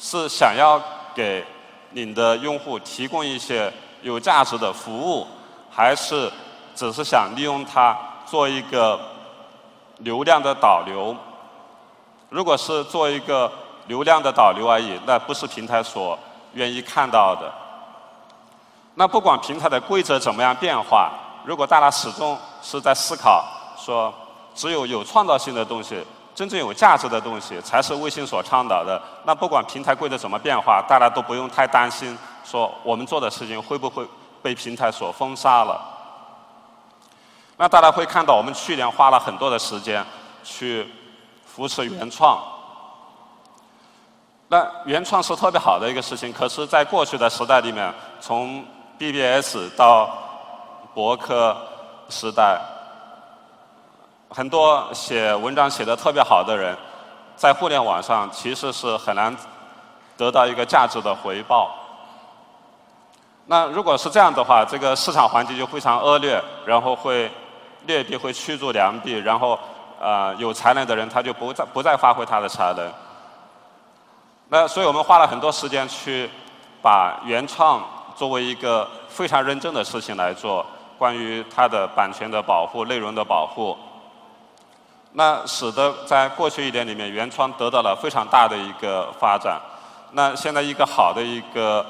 [0.00, 0.82] 是想要
[1.14, 1.44] 给
[1.90, 3.72] 你的用户提供一些？
[4.02, 5.24] 有价值的服务，
[5.70, 6.28] 还是
[6.74, 8.98] 只是想利用它做一个
[9.98, 11.14] 流量的导流？
[12.28, 13.52] 如果是做一个
[13.92, 16.18] 流量的导流而已，那不是平台所
[16.54, 17.52] 愿意看到的。
[18.94, 21.12] 那不管平台的规则怎么样变化，
[21.44, 23.44] 如果大家始终是在思考
[23.76, 24.10] 说，
[24.54, 26.02] 只有有创造性的东西、
[26.34, 32.16] 真正有价值的东西，才是微信所倡导的，那不管平台规则怎么变化，大家都不用太担心。
[32.42, 34.08] 说我们做的事情会不会
[34.40, 35.78] 被平台所封杀了？
[37.58, 40.02] 那大家会看到，我们去年花了很多的时间
[40.42, 40.90] 去
[41.44, 42.38] 扶持原创。
[44.52, 48.62] 那原创是特别好的一个事情，可是，在过去的时代里面，从
[48.98, 50.10] BBS 到
[50.92, 51.56] 博客
[52.10, 52.60] 时代，
[54.28, 56.76] 很多写文章写的特别好的人，
[57.34, 59.34] 在互联网上其实是很难
[60.18, 61.70] 得到一个价值的回报。
[63.46, 67.32] 那如果是这样的话，这个市场环境就非常恶劣，然后会
[67.86, 69.58] 劣币会驱逐良币，然后
[69.98, 72.92] 呃有才能的人他就不再不再发挥他的才能。
[74.54, 76.28] 那所以我们花了很多时间去
[76.82, 77.82] 把原创
[78.14, 80.62] 作为一个非常认真的事情来做，
[80.98, 83.74] 关于它的版权的保护、内容的保护。
[85.12, 89.58] 那使得在过去一年里面，原创得到了非常大的一个发展。
[90.10, 91.86] 那现在一个好的一个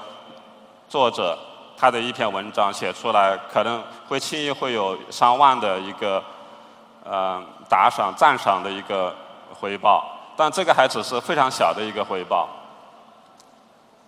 [0.89, 1.37] 作者，
[1.77, 6.23] 他的一篇文章写出来，可能会轻易会有上万的一个
[7.03, 9.13] 呃打赏、赞赏的一个
[9.53, 10.05] 回报，
[10.37, 12.49] 但这个还只是非常小的一个回报。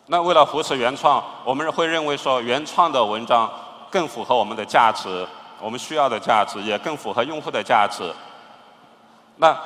[0.07, 3.51] 那为了扶持原创，我们会认为说原创的文章
[3.91, 5.27] 更符合我们的价值，
[5.61, 8.13] 我们需要的价值，也更符合用户的价值。
[9.37, 9.57] 那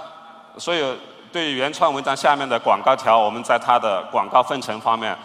[0.57, 0.97] 所以，
[1.33, 5.17] 对于原创文章下面的广告条，我们在它的广告分成方面，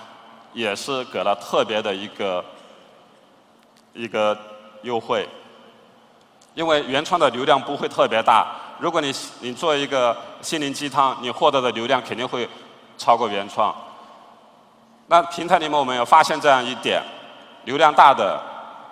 [0.51, 2.43] 也是给了特别的一个
[3.93, 4.37] 一个
[4.81, 5.27] 优惠。
[6.55, 8.47] 因为原创的流量不会特别大，
[8.83, 12.49] 如果你你做一个心灵鸡汤，你获得的流量肯定会
[12.97, 13.73] 超过原创。
[15.07, 17.01] 那平台里面我们有发现这样一点，
[17.63, 18.37] 流量大的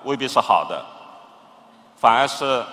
[0.05, 0.81] 未必是好的，
[1.97, 2.63] 反而是。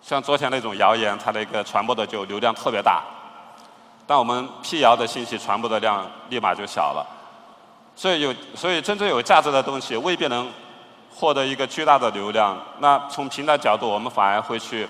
[0.00, 3.02] 像昨天那种谣言，它的一个传播的就流量特别大，
[4.06, 7.04] 但我们辟谣的信息传播的量立马就小了。
[7.96, 10.48] 所以有，所以真正有价值的东西未必能
[11.12, 12.56] 获得一个巨大的流量。
[12.78, 14.88] 那从平台角度，我们反而会去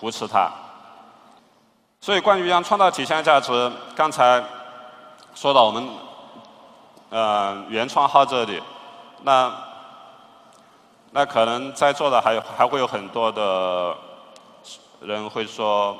[0.00, 0.50] 扶持它。
[2.00, 4.42] 所以关于让创造体现价值，刚才
[5.34, 5.88] 说到我们
[7.10, 8.62] 呃原创号这里，
[9.22, 9.52] 那
[11.10, 13.96] 那可能在座的还有还会有很多的。
[15.00, 15.94] 人会说，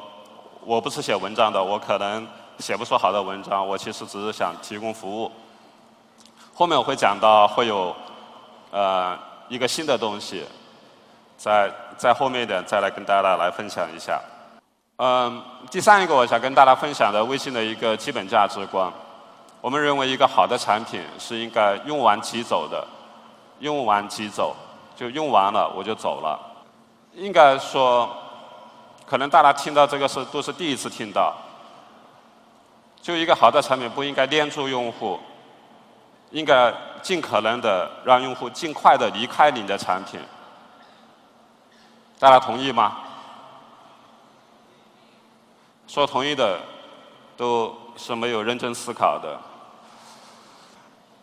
[0.64, 2.26] 我不是写文章的，我可能
[2.58, 5.30] 写不出好的文章，我其实只是想提供服务。
[6.54, 7.94] 后面我会讲到会有
[8.70, 9.14] 呃
[9.50, 10.42] 一个新的东西，
[11.44, 14.18] 在在后面一点再来跟大家来分享一下。
[14.96, 18.90] 嗯，第三一个我想跟大家分享的微信的一个基本价值观，
[19.60, 22.82] 我们认为一个好的产品是应该用完即走的，
[23.58, 24.56] 用完即走，
[24.96, 26.40] 就用完了我就走了，
[27.12, 28.08] 应该说。
[29.06, 31.34] 可能大家听到这个是都是第一次听到。
[33.02, 35.20] 就一个好的产品不应该黏住用户，
[36.30, 40.18] 应该尽可能的让用户尽快的离开你的产品。
[42.24, 42.96] 大家同意吗？
[45.86, 46.58] 说同意的
[47.36, 49.38] 都是没有认真思考的，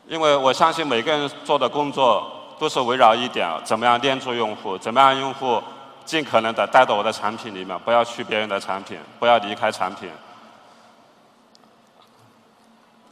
[0.08, 5.60] 因为我相信每个人做的工作都是围绕一点：怎么样黏住用户，怎么样用户。
[6.06, 10.12] 尽可能的带到我的产品里面，不要去别人的产品，不要离开产品。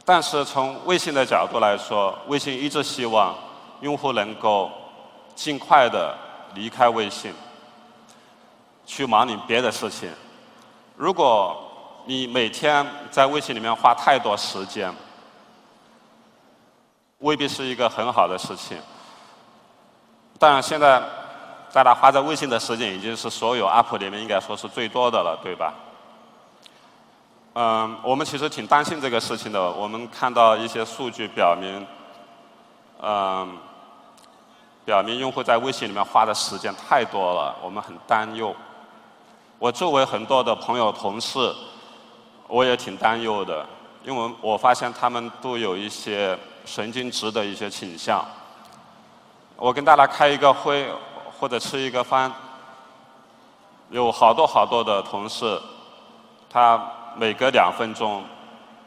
[0.04, 3.34] 但是从微信的角度来说，微信一直希望
[3.80, 4.70] 用户能够
[5.34, 6.16] 尽快的
[6.54, 7.34] 离开微信，
[8.90, 10.10] 去忙你别的事情。
[10.96, 11.56] 如果
[12.06, 14.92] 你每天在微信里面花太多时间，
[17.18, 18.76] 未必是一个很好的事情。
[20.40, 21.00] 当然现在。
[21.72, 25.72] 大家花在微信的时间已经是所有 app 里面应该说是最多的了，对吧？
[27.52, 29.70] 嗯，我们其实挺担心这个事情的。
[29.70, 31.86] 我们看到一些数据表明，
[33.00, 33.56] 嗯，
[34.84, 38.52] 表明用户在微信里面花的时间太多了，我们很担忧。
[39.60, 41.54] 我周围很多的朋友、同事，
[42.48, 43.64] 我也挺担忧的，
[44.02, 48.24] 因为我发现他们都有一些神经质的一些倾向。
[49.54, 50.88] 我跟大家开一个会。
[51.38, 52.30] 或者吃一个饭，
[53.88, 55.58] 有好多好多的同事，
[56.50, 56.78] 他
[57.16, 58.22] 每隔两分钟，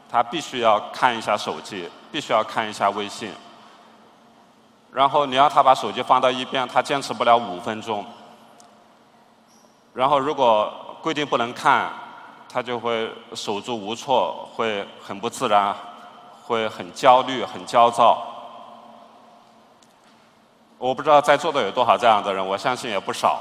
[0.08, 3.32] 他必须要看一下手机，必须要看一下微信。
[4.92, 8.06] 然后你让他把手机放到一边，他坚持不了五分钟。
[9.94, 11.90] 然后如果规定不能看，
[12.48, 15.74] 他就会手足无措，会很不自然，
[16.42, 18.26] 会很焦虑、很焦躁。
[20.78, 23.40] 我不知道在座的有多少这样的人，我相信也不少。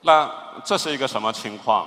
[0.00, 0.30] 那
[0.64, 1.86] 这是一个什么情况？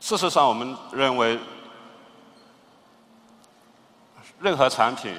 [0.00, 1.38] 事实上，我们认为，
[4.40, 5.14] 任何产品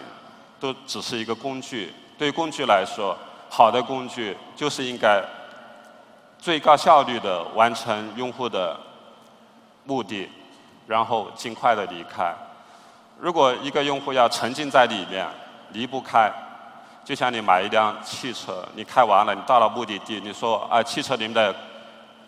[0.59, 1.93] 都只是一个工具。
[2.19, 3.17] 对工具来说，
[3.49, 5.23] 好的工具就是应该
[6.37, 8.77] 最高效率的完成用户的
[9.85, 10.29] 目的，
[10.85, 12.35] 然后尽快的离开。
[13.17, 15.25] 如果一个用户要沉浸在里面，
[15.71, 16.29] 离不开，
[17.05, 21.55] 就像你买一辆汽车，你开完了，你到了目的地，你说啊，汽车里面的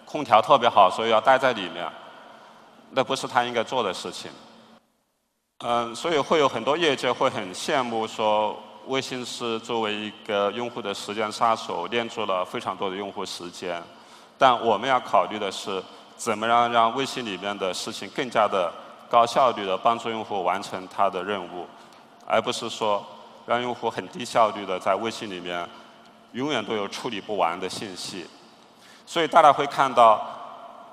[0.06, 1.86] 空调特别好，所以要待在里面，
[2.92, 4.32] 那不是他应该做的事情。
[5.66, 13.82] 嗯，所以会有很多业界会很羡慕说，微信是作为一个用户的时间杀手，练住了非常多的用户时间。
[14.38, 15.82] 但我们要考虑的是，
[16.16, 18.72] 怎么样让微信里面的事情更加的。
[19.12, 21.68] 高效率的帮助用户完成他的任务，
[22.26, 23.06] 而不是说
[23.46, 25.68] 让用户很低效率的在微信里面
[26.32, 28.26] 永远都有处理不完的信息。
[29.06, 30.26] 所以大家会看到，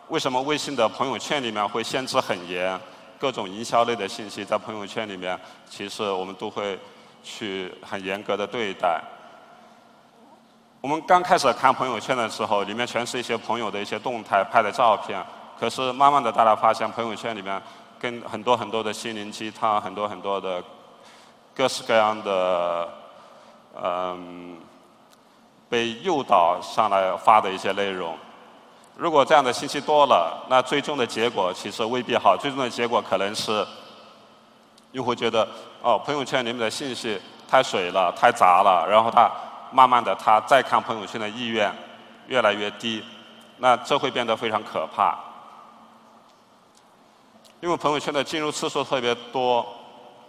[0.08, 2.76] 为什么微信的朋友圈里面会限制很严，
[3.20, 5.38] 各种营销类的信息在朋友圈里面，
[5.70, 6.76] 其实我们都会
[7.22, 9.00] 去很严格的对待。
[10.80, 15.24] 我们刚开始看朋友圈的时候，里面全是一些朋友的一些动态拍的照片，
[15.58, 17.60] 可是慢慢的大家发现，朋友圈里面
[17.98, 20.62] 跟很多很多的心灵鸡汤，很多很多的
[21.54, 22.88] 各式各样的，
[23.82, 24.56] 嗯。
[25.70, 28.16] 被诱导上来发的一些内容，
[28.96, 32.34] 如果这样的信息多了，那最终的结果其实未必好。
[32.38, 33.66] 最终的结果可能是
[34.92, 35.46] 用户觉得，
[35.82, 39.30] 哦，朋友圈里面的信息太水了、太杂了，然后他
[39.72, 41.72] 慢慢的他再看朋友圈的意愿
[42.26, 43.04] 越来越低，
[43.58, 45.18] 那这会变得非常可怕。
[47.60, 49.66] 因为朋友圈的进入次数特别多，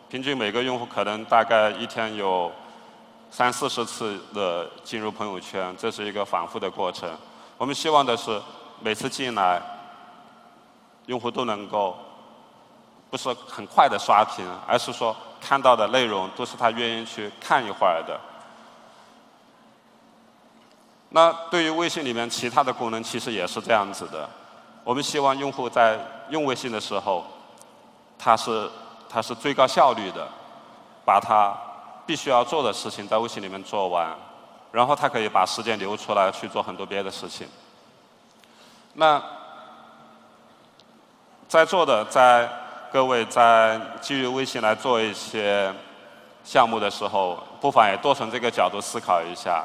[0.10, 2.52] 平均每个用户可能大概一天有。
[3.32, 7.08] 三四十次的进入朋友圈，这是一个反复的过程。
[7.60, 8.41] 我们希望的是，
[8.80, 9.62] 每次进来，
[11.06, 11.95] 用户都能够
[13.10, 18.19] 不是很快的刷屏，而是说看到的内容都是他愿意去看一会儿的。
[21.10, 24.30] 那对于微信里面其他的功能，其实也是这样子的。
[24.84, 27.26] 我们希望用户在用微信的时候，
[28.17, 28.69] 他是
[29.10, 30.28] 他是最高效率的，
[31.06, 31.56] 把它。
[32.06, 34.10] 必须要做的事情在微信里面做完，
[34.72, 37.48] 然后他可以把时间留出来去做很多别的事情。
[38.95, 39.22] 那
[41.48, 42.50] 在座的在
[42.91, 45.73] 各位在基于微信来做一些
[46.43, 49.63] 项目的时候，不妨也多从这个角度思考一下：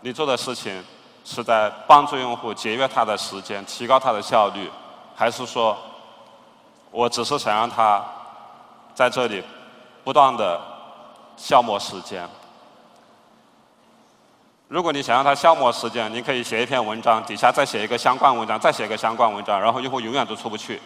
[0.00, 0.84] 你做的事情
[1.24, 4.70] 是在帮助用户节约他的时间、提高他的效率，
[5.14, 5.76] 还是说
[6.90, 8.04] 我只是想让他
[8.94, 9.42] 在这里
[10.04, 10.60] 不断的。
[11.38, 12.26] 消磨时间。
[14.68, 20.80] 如果你想让他消磨时间，你可以写一篇文章，底下再写一个相关文章，再写一个相关文章，然后用户永远都出不去。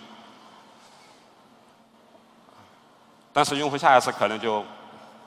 [3.41, 4.63] 但是用户下一次可能就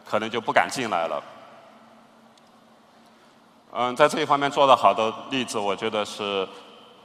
[0.05, 1.23] 可能就不敢进来了。
[3.71, 6.47] 嗯，在这一方面做的好的例子，我觉得是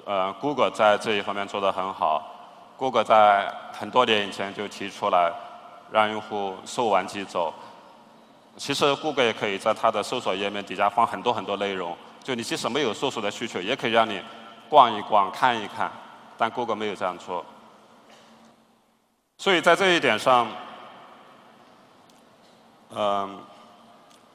[0.04, 2.22] 呃，Google 在这一方面做的很好。
[2.76, 5.32] Google 在很多年以前就提出来，
[5.90, 7.54] 让用户搜完即走。
[8.58, 11.96] 其实，谷歌也可以在它的搜索页面底下放很多很多内容。
[12.22, 14.22] 就你即使没有搜索的需求，也可以让你
[14.68, 15.90] 逛一逛、看一看。
[16.36, 17.42] 但谷歌没有这样做。
[19.38, 20.46] 所以在这一点上，
[22.94, 23.38] 嗯，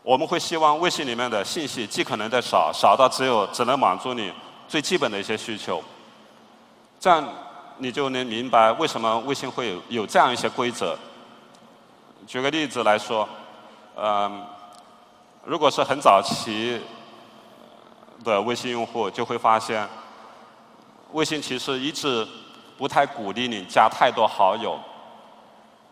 [0.01, 4.31] 我们会希望微信里面的信息尽可能的少，少到只有只能满足你
[4.67, 5.83] 最基本的一些需求。
[6.99, 7.27] 这样
[7.77, 10.97] 你就能明白为什么微信会有有这样一些规则。
[12.27, 13.27] 举个例子来说。
[13.95, 14.43] 嗯，
[15.43, 16.81] 如果是很早期
[18.23, 19.87] 的微信用户，就会发现，
[21.11, 22.27] 微信其实一直
[22.75, 24.79] 不太鼓励你加太多好友，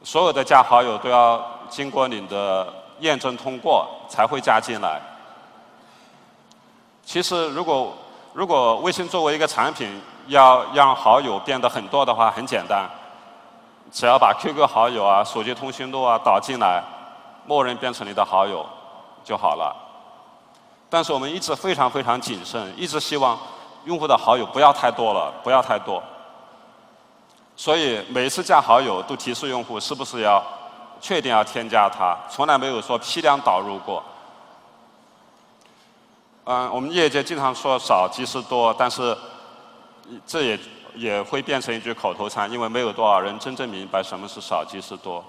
[0.01, 5.01] 所有的加好友都要经过你的验证通过才会加进来。
[7.03, 7.97] 其实，如果
[8.33, 12.87] 如果微信作为一个产品要让好友变得很多的话，很简单，
[13.91, 16.83] 只要把 QQ 好友啊、手机通讯录啊导进来。
[17.47, 18.63] 默认变成你的好友
[19.23, 19.75] 就好了，
[20.91, 23.37] 但是我们一直非常非常谨慎，一直希望
[23.85, 26.01] 用户的好友不要太多了，不要太多。
[27.55, 30.41] 所以每次加好友都提示用户是不是要
[31.01, 34.01] 确定要添加他，从来没有说批量导入过。
[36.43, 39.17] 嗯，我们业界经常说少即是多，但是
[40.25, 40.59] 这也
[40.95, 45.23] 也会变成一句口头禅，因为没有多少人真正明白什么是少即是多。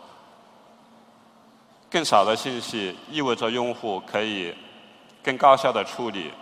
[1.91, 4.55] 更少的信息意味着用户可以
[5.23, 6.33] 更高效的处理，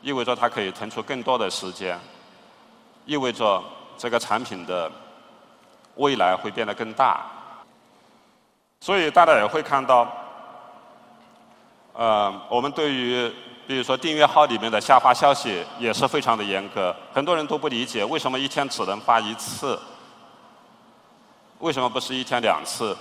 [0.00, 1.98] 意味着它可以腾出更多的时间，
[3.04, 3.62] 意味着
[3.98, 4.90] 这个产品的
[5.96, 7.26] 未来会变得更大。
[8.80, 10.06] 所以大家也会看到，
[11.92, 13.32] 呃，我们对于
[13.66, 16.94] 比如说订阅号里面的下发消息也是非常的严格。
[17.12, 19.78] 很多人都不理解为什么一天只能发一次，
[21.58, 22.96] 为什么不是一天两次？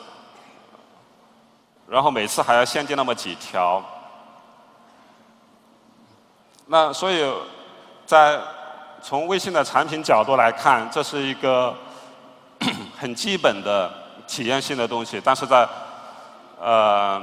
[1.87, 3.83] 然后每次还要限定那么几条，
[6.65, 7.31] 那所以，
[8.07, 8.41] 在
[9.03, 11.75] 从微信的产品角度来看，这是一个
[12.97, 13.93] 很基本的
[14.27, 15.67] 体验性的东西，但是在
[16.59, 17.21] 呃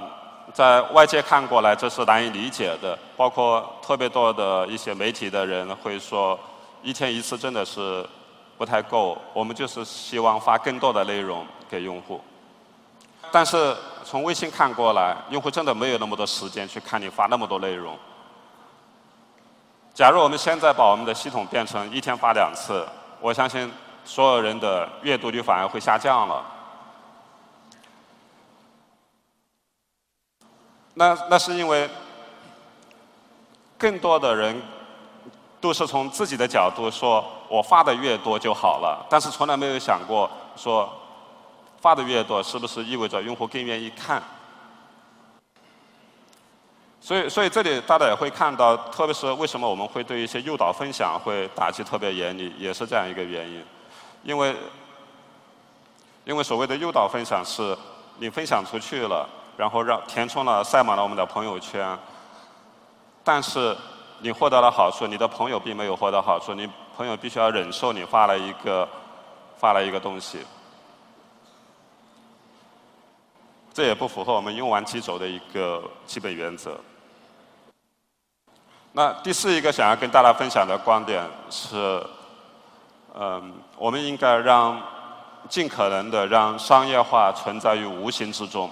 [0.52, 2.98] 在外界看过来，这是难以理解的。
[3.16, 6.38] 包括特别多的一些媒体的人会说，
[6.82, 8.06] 一天一次真的是
[8.58, 12.20] 不太够，我们就是希望发更多的内容给用户。
[13.30, 13.74] 但是
[14.04, 17.96] 从微信看过来，用户真的没有那么多时间去看你发那么多内容。
[19.94, 22.86] 假如我们现在把我们的系统变成一天发两次，
[23.20, 23.70] 我相信
[24.04, 26.44] 所有人的阅读率反而会下降了。
[30.94, 31.88] 那那是因为
[33.78, 34.60] 更多的人
[35.60, 40.92] 都是从自己的角度说，我发的越多就好了，但是从来没有想过说，
[41.80, 44.22] 发的越多是不是意味着用户更愿意看？
[47.00, 53.64] 所以，所以这里大家也会看到，特别是为什么我们会对一些诱导分享会打击特别严厉，也是这样一个原因，
[54.22, 54.54] 因为，
[56.24, 57.76] 因为所谓的诱导分享是，
[58.18, 59.28] 你分享出去了，
[59.62, 61.96] 然后让填充了塞满了我们的朋友圈，
[63.22, 63.76] 但是
[64.18, 68.88] 你获得了好处，你的朋友并没有获得好处，你朋友必须要忍受你发了一个
[69.56, 70.44] 发了一个东西，
[73.72, 76.76] 这也不符合我们用完即走的一个基本原则。
[78.90, 82.04] 那第四一个想要跟大家分享的观点是，
[83.14, 84.82] 嗯，我们应该让
[85.48, 88.68] 尽可能的让商业化存在于无形之中。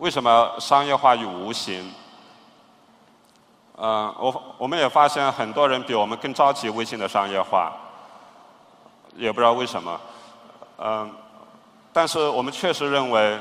[0.00, 1.92] 为什么商业化与无形？
[3.76, 7.70] 嗯，我我们也发现很多人比我们更着急微信的商业化，
[9.14, 10.00] 也不知道为什么。
[10.78, 11.14] 嗯，
[11.92, 13.38] 但是我们确实认为，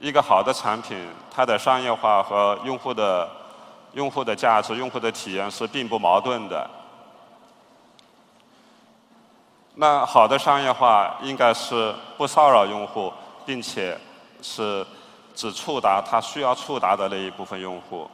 [0.00, 0.98] 一个好的产品，
[1.30, 3.28] 它的商业化和用户的
[3.92, 6.68] 用户的价值、用户的体验是并不矛盾的。
[9.76, 13.12] 那好的商业化应该是不骚扰用户，
[13.46, 13.96] 并且
[14.42, 14.84] 是
[15.38, 18.10] 只触达他需要触达的那一部分用户。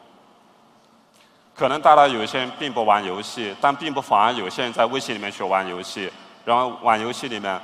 [1.54, 6.12] 可能大家有些人并不玩游戏，但并不妨碍有些人在微信里面去玩游戏。
[6.44, 7.58] 然后玩游戏里面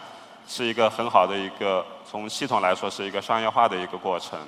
[0.48, 4.38] 是一个很好的一个从系统来说是一个商业化的一个过程。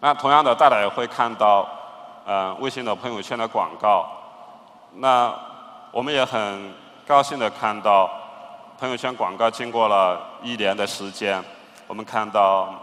[0.00, 1.68] 那同样的，大家也会看到。
[2.26, 4.06] 呃，微信的朋友圈的广告，
[4.96, 5.34] 那
[5.90, 6.72] 我们也很
[7.06, 8.08] 高兴的看到，
[8.78, 11.42] 朋友圈广告经过了一年的时间，
[11.88, 12.74] 我们看到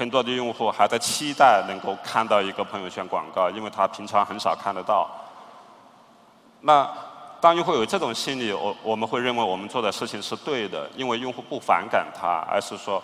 [0.00, 5.06] 很多的用户还在期待能够看到一个朋友圈广告，因为他平常很少看得到。
[6.62, 6.88] 那
[7.38, 13.02] 当用户有这种心理，我我们会认为我们做的事情是对的，因为用户不反感它，而是说，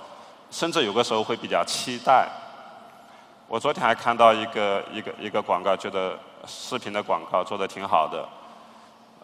[0.51, 2.27] 甚至有个时候会比较期待。
[3.47, 8.27] 我昨天还看到一个一个一个广告，觉得视频的广告做的挺好的，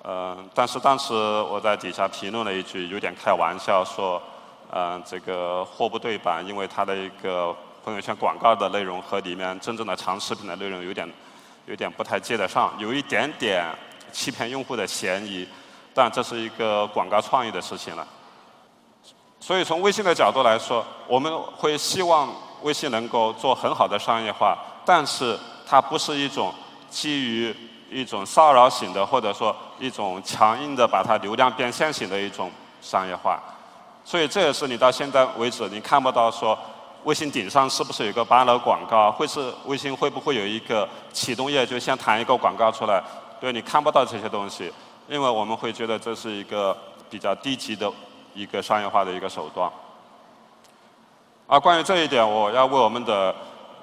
[0.04, 4.20] 嗯，但是当时我在底下评论了一句，有点开玩笑说，
[4.72, 7.54] 嗯，这个货不对版，因为它的一个
[7.84, 11.08] 朋友圈广告的内容和里面真正的长视频的内容有点
[11.66, 13.66] 有点不太接得上，有一点点
[14.10, 15.46] 欺骗用户的嫌疑，
[15.94, 18.06] 但这是一个广告创意的事情了。
[19.38, 22.28] 所以从微信的角度来说，我们会希望。
[22.62, 26.54] 微信能够做很好的商业化，但是它不是一种
[26.88, 27.52] 基于
[27.90, 32.48] 一种骚扰型的，或者说一种强硬的把它流量变现型的一种
[32.80, 33.42] 商业化。
[34.04, 36.58] 所以这也是你到现在为止你看不到说
[37.04, 43.02] 微信顶上是不是有个 banner 广告，会是微信会不会有一个启动页就先弹一个广告出来？
[43.40, 44.72] 对你看不到这些东西，
[45.08, 46.76] 因为我们会觉得这是一个
[47.10, 47.90] 比较低级的
[48.34, 49.68] 一个商业化的一个手段。
[51.48, 53.34] 而关于这一点，我要为我们的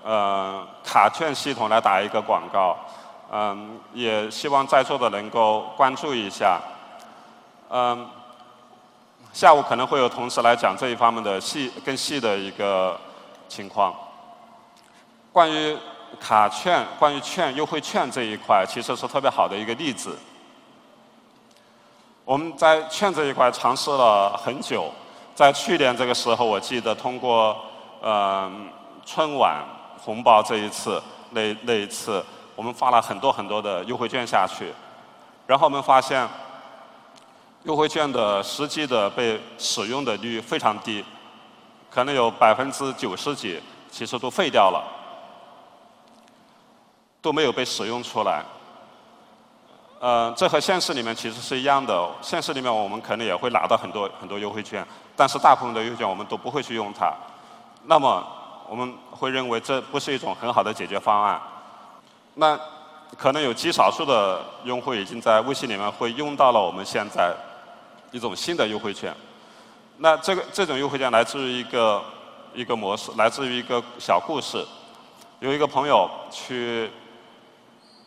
[0.04, 2.78] 呃卡券系统来打一个广告，
[3.32, 6.58] 嗯，也希望在座的能够关注一下。
[7.70, 8.10] 嗯，
[9.32, 13.00] 下午可能会有同事来讲这一方面的细更细的一个
[13.48, 13.94] 情况。
[15.32, 15.78] 关于
[16.20, 20.18] 卡券、关于券优惠券这一块，其实是特别好的一个例子。
[22.26, 24.92] 我们在券这一块尝试了很久。
[25.36, 27.56] 在去年这个时候，我记得通过
[28.02, 28.52] 呃
[29.06, 29.64] 春晚
[29.98, 32.22] 红包这一次，那那一次
[32.58, 34.74] 我们发了很多很多的优惠券下去，
[35.48, 36.28] 然后我们发现
[37.70, 41.06] 优惠券的实际的被使用的率非常低，
[41.88, 43.62] 可能有百分之九十几，
[43.92, 44.84] 其实都废掉了，
[47.22, 48.44] 都没有被使用出来。
[50.00, 52.10] 呃，这和现实里面其实是一样的。
[52.24, 54.84] 现实里面我们可能也会拿到很多很多优惠券，
[55.16, 57.14] 但是大部分的优惠券我们都不会去用它。
[57.86, 58.26] 那么
[58.68, 61.40] 我们会认为这不是一种很好的解决方案。
[62.34, 62.60] 那
[63.16, 67.32] 可能有极少数的用户已经在微信里面会用到了我们现在
[68.12, 69.16] 一种新的优惠券。
[69.98, 72.04] 那这个这种优惠券来自于一个
[72.54, 74.66] 一个模式，来自于一个小故事。
[75.40, 76.90] 有一个朋友去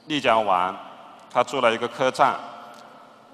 [0.07, 0.75] 丽江玩。
[1.35, 2.35] 他住了一个客栈，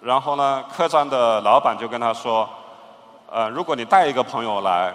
[0.01, 2.49] 然后呢，客栈的老板就跟他说
[3.29, 4.95] ：“呃，如果你带一个朋友来，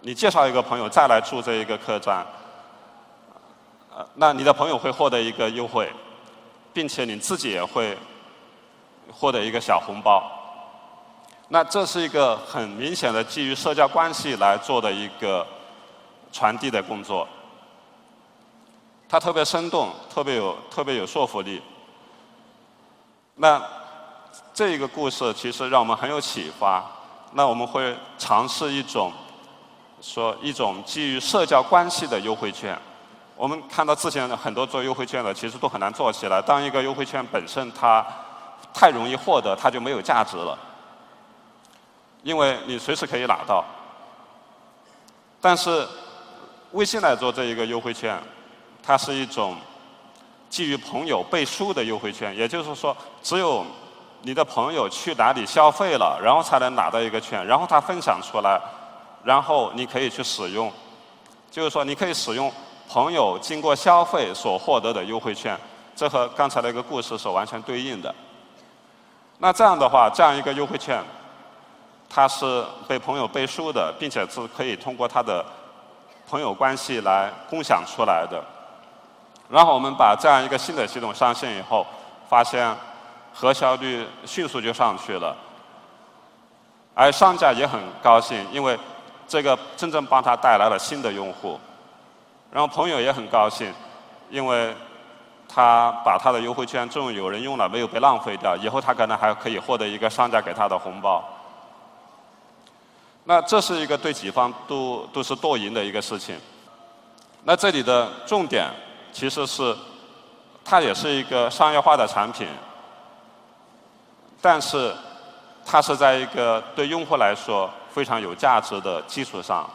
[0.00, 2.24] 你介绍一个朋友再来住这一个客栈，
[3.92, 5.92] 呃，那你的朋友会获得一个优惠，
[6.72, 7.98] 并且你自己也会
[9.10, 10.22] 获得一个小红包。
[11.52, 15.46] 那这是一个很明显的基于社交关系来做的一个
[16.32, 17.28] 传递的工作，
[19.06, 21.60] 它特别生动，特别有特别有说服力。
[23.34, 23.62] 那
[24.54, 26.82] 这一个故事其实让我们很有启发。
[27.32, 29.12] 那我们会尝试一种
[30.00, 32.78] 说一种基于社交关系的优惠券。
[33.36, 36.40] 我们看到之前很多做优惠券的，其实都很难做起来。
[36.40, 38.02] 当一个优惠券本身它
[38.72, 40.58] 太容易获得，它就没有价值了，
[42.22, 43.64] 因为你随时可以拿到。
[45.40, 45.86] 但是
[46.72, 48.18] 微信来做这一个优惠券，
[48.82, 49.56] 它是一种
[50.48, 53.64] 基于朋友背书的优惠券，也就是说，只有
[54.22, 58.60] 你的朋友去哪里消费了，然后才能拿到一个券，然后他分享出来，
[59.24, 60.72] 然后你可以去使用。
[61.50, 62.52] 就是说，你可以使用。
[62.88, 65.58] 朋友经过消费所获得的优惠券，
[65.96, 68.14] 这和刚才那个故事是完全对应的。
[69.38, 71.02] 那这样的话，这样一个优惠券，
[72.14, 75.42] 它是被朋友背书的，并且是可以通过他的
[76.28, 78.44] 朋友关系来共享出来的。
[79.48, 81.86] 然后我们把这样一个新的系统上线以后，
[82.28, 82.70] 发现
[83.32, 85.34] 核销率迅速就上去了，
[86.94, 88.78] 而商家也很高兴，因为
[89.26, 91.58] 这个真正帮他带来了新的用户。
[92.50, 93.72] 然后朋友也很高兴，
[94.28, 94.76] 因为
[95.48, 98.54] 他把他的优惠券终于有人用了，没有被浪费掉。
[98.54, 101.24] 以后他可能还可以获得一个商家给他的红包。
[103.24, 106.38] 那这是一个对己方都都是多赢的一个事情。
[107.44, 108.68] 那这里的重点
[109.12, 109.76] 其实是，
[110.64, 112.46] 它也是一个商业化的产品，
[114.40, 114.94] 但是
[115.64, 119.68] 它是在一个对用户来说非常有价值的基础上。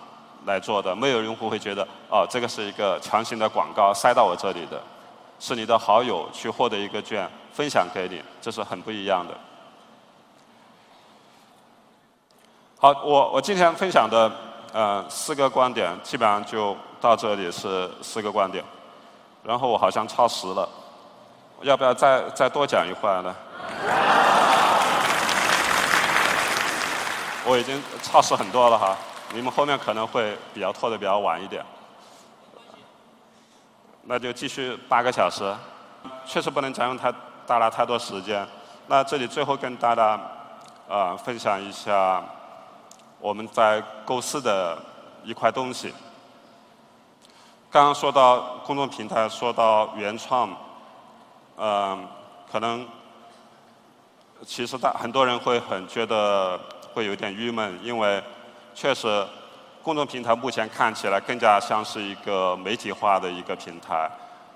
[0.46, 4.82] 来做的，没有用户会觉得哦，这个是一个强行的广告塞到我这里的，
[5.42, 9.34] 是你的好友去获得一个券分享给你，这是很不一样的。
[12.80, 14.32] 好，我我今天分享的
[14.72, 18.64] 呃四个观点，基本上就到这里是四个观点，
[19.42, 20.70] 然后我好像超时了，
[21.64, 23.36] 要不要再再多讲一会儿呢？
[27.48, 28.96] 我已经超时很多了哈。
[29.34, 31.66] 你们后面可能会比较拖得比较晚一点，
[34.04, 35.52] 那就继续八个小时，
[36.28, 37.12] 确实不能占用太
[37.48, 38.48] 大家太多时间。
[38.86, 40.20] 那这里最后跟大家
[40.88, 42.24] 啊分享一下
[43.28, 44.82] 我们在构思的
[45.26, 45.94] 一块东西。
[47.70, 50.56] 刚刚说到公众平台，说到原创，
[51.58, 52.08] 嗯，
[52.50, 52.88] 可能
[54.46, 56.58] 其实大很多人会很觉得
[56.94, 58.24] 会有点郁闷，因为。
[58.74, 59.28] 确实，
[59.84, 64.10] 公众平台目前看起来更加像是一个媒体化的一个平台，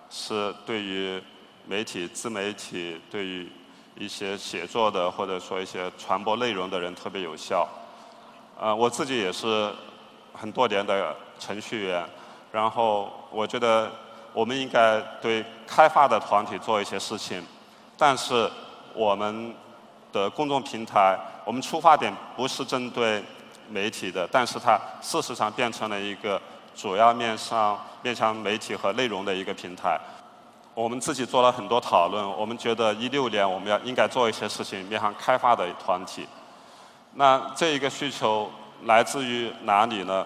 [0.09, 1.21] 是对于
[1.65, 3.51] 媒体、自媒体、对于
[3.97, 7.67] 一些写作的或者说一些传播内容的人特别有效。
[8.61, 9.73] 呃，我自己也是
[10.33, 12.05] 很多年的程序员，
[12.51, 13.91] 然后我觉得
[14.33, 17.43] 我们应该对开发的团体做一些事情，
[17.97, 18.47] 但是
[18.93, 19.51] 我们
[20.13, 23.23] 的公众平台，我们出发点不是针对。
[23.69, 26.41] 媒体的，但是它事实上变成了一个
[26.75, 29.97] 主要面向面向媒体和内容的一个平台。
[30.73, 36.27] 我们自己做了很多讨论，我们觉得一六年我们要应该做一些事情面向开发的团体。
[37.13, 38.49] 那这一个需求
[38.85, 40.25] 来自于哪里呢？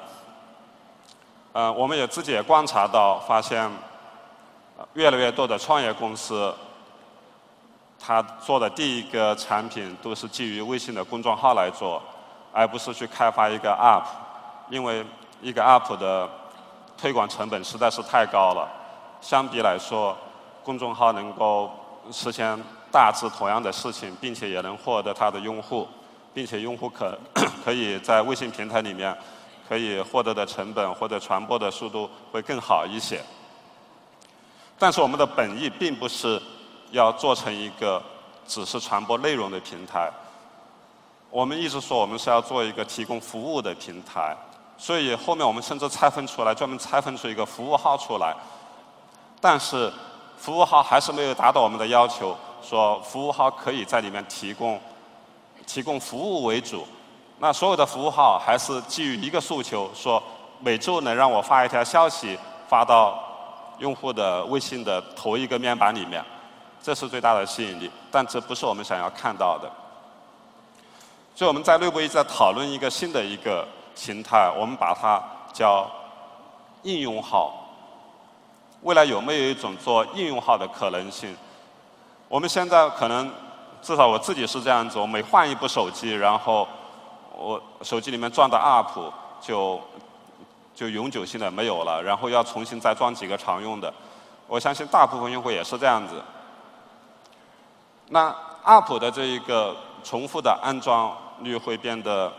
[1.54, 3.70] 呃，我们也自己也观察到，发现
[4.94, 6.54] 越来越多的创业公司，
[8.00, 12.02] 他做的第一个产品都是基于微信的公众号来做。
[12.58, 14.06] 而不是去开发一个 App，
[14.70, 15.06] 因为
[15.42, 16.30] 一个 App 的
[16.98, 18.66] 推广成本实在是太高了。
[19.20, 20.16] 相比来说，
[20.64, 21.70] 公众号能够
[22.14, 22.58] 实现
[22.90, 25.86] 大致同样的事情，并且也能获得它的用户，
[26.36, 27.18] 并且用户可
[27.64, 29.18] 可以在微信平台里面
[29.68, 33.22] 可以获得的成本或者传播的速度会更好一些。
[34.78, 36.40] 但是我们的本意并不是
[36.92, 38.04] 要做成一个
[38.46, 40.12] 只是传播内容的平台。
[41.32, 44.36] 我们一直说我们是要做一个提供服务的平台，
[44.78, 48.36] 所以后面我们甚至拆分出来，专门拆分出一个服务号出来。
[49.40, 49.92] 但是
[50.38, 54.80] 服务号还是没有达到我们的要求，说服务号可以在里面提供
[55.66, 56.86] 提供服务为主。
[57.40, 60.22] 那所有的服务号还是基于一个诉求，说
[60.60, 62.38] 每周能让我发一条消息
[62.68, 63.22] 发到
[63.80, 66.24] 用户的微信的头一个面板里面，
[66.82, 67.92] 这是最大的吸引力。
[68.10, 69.70] 但这不是我们想要看到的。
[71.36, 75.86] 所以我们在内部一直在讨论一个新的一个形态，我们把它叫
[76.84, 77.54] 应用号。
[78.84, 81.36] 未来有没有一种做应用号的可能性？
[82.30, 83.30] 我们现在可能，
[83.86, 86.68] 至少我自己是这样子，我每换一部手机，然后
[87.38, 89.80] 我手机里面装的 App 就
[90.74, 93.94] 就永久性的没有了，然后要重新再装几个常用的。
[94.48, 96.16] 我相信大部分用户也是这样子。
[98.10, 102.34] 那 App 的这一个重复的安装率会变得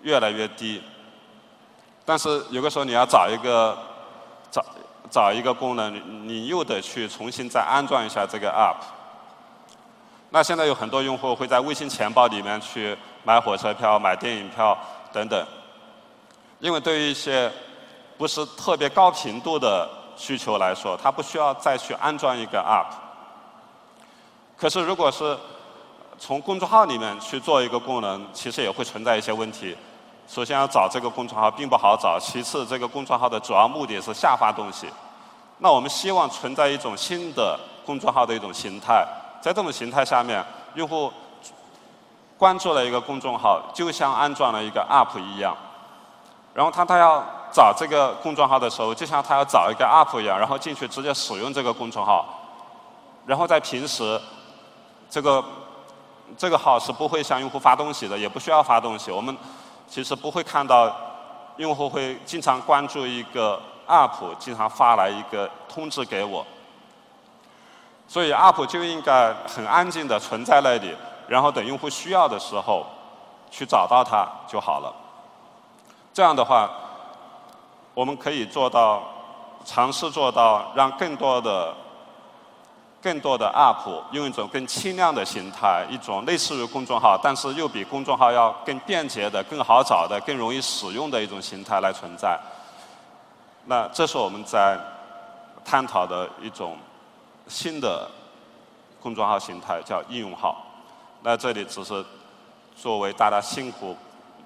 [0.00, 0.82] 越来越低，
[2.06, 3.76] 但是有的时候你要找一个
[4.50, 4.64] 找。
[5.08, 8.95] 找一个功能，你又得去重新再安装一下这个 App。
[10.30, 14.76] 那现在有很多用户会在微信钱包里面去买火车票、买电影票
[15.12, 15.46] 等等。
[16.58, 17.50] 因为对于一些
[18.18, 22.92] 不是特别高频度的需求来说，他不需要再去安装一个 App。
[24.56, 25.36] 可是如果是
[26.18, 29.76] 从公众号里面去做一个功能，其实也会存在一些问题。
[30.26, 34.88] 首先要找这个公众号并不好找，其次这个公众号的主要目的是下发东西。
[35.58, 39.06] 那我们希望存在一种新的公众号的一种形态，
[39.46, 40.44] 在这种形态下面，
[40.74, 41.12] 用户
[42.36, 45.56] 关注了一个公众号，就像安装了一个 App 一样。
[46.52, 52.26] 然后他他要找这个公众号的时候，就像他要找一个 App 一样，然后进去直接使用这个公众号。
[53.24, 54.20] 然后在平时，
[55.08, 55.44] 这个
[56.36, 59.12] 这个号是不会向用户发东西的，也不需要发东西。
[59.12, 59.36] 我们
[59.86, 60.92] 其实不会看到
[61.58, 66.44] 用户会经常关注一个 App，经常发来一个通知给我。
[68.08, 70.96] 所以 App 就应该很安静的存在那里，
[71.28, 72.86] 然后等用户需要的时候
[73.50, 74.94] 去找到它就好了。
[76.12, 76.70] 这样的话，
[77.94, 79.02] 我们可以做到
[79.64, 81.74] 尝试做到让更多的。
[83.02, 92.36] 更多的 App 用一种更轻量的形态，一种类似于公众号，但是又比公众号要更便捷的、更好找的、更容易使用的一种形态来存在。
[93.66, 94.76] 那这是我们在
[95.64, 96.76] 探讨的一种
[97.48, 98.10] 新的
[99.00, 100.64] 公众号形态，叫应用号。
[101.22, 102.04] 那这里只是
[102.76, 103.96] 作为大家辛苦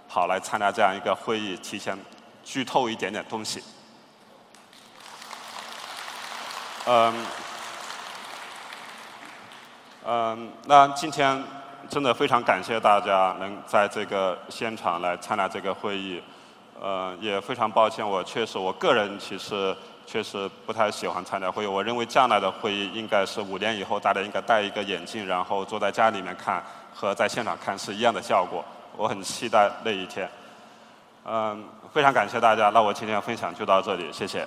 [0.09, 1.99] 跑来参加这样一个会议，提前
[2.45, 3.63] 剧透一点点东西。
[6.87, 7.27] 嗯。
[10.03, 11.45] 嗯，那今天
[11.89, 16.23] 真的非常感谢大家能在这个现场来参加这个会议。
[16.81, 19.77] 呃，也非常抱歉，我确实我个人其实
[20.11, 21.67] 确实不太喜欢参加会议。
[21.69, 26.61] 我认为将来的会议应该是五年以后，大家应该戴一个眼镜，然后坐在家里面看，
[26.93, 28.65] 和在现场看是一样的效果。
[28.97, 30.29] 我很期待那一天。
[31.25, 34.45] 嗯，非常感谢大家，那我今天分享就到这里，谢谢。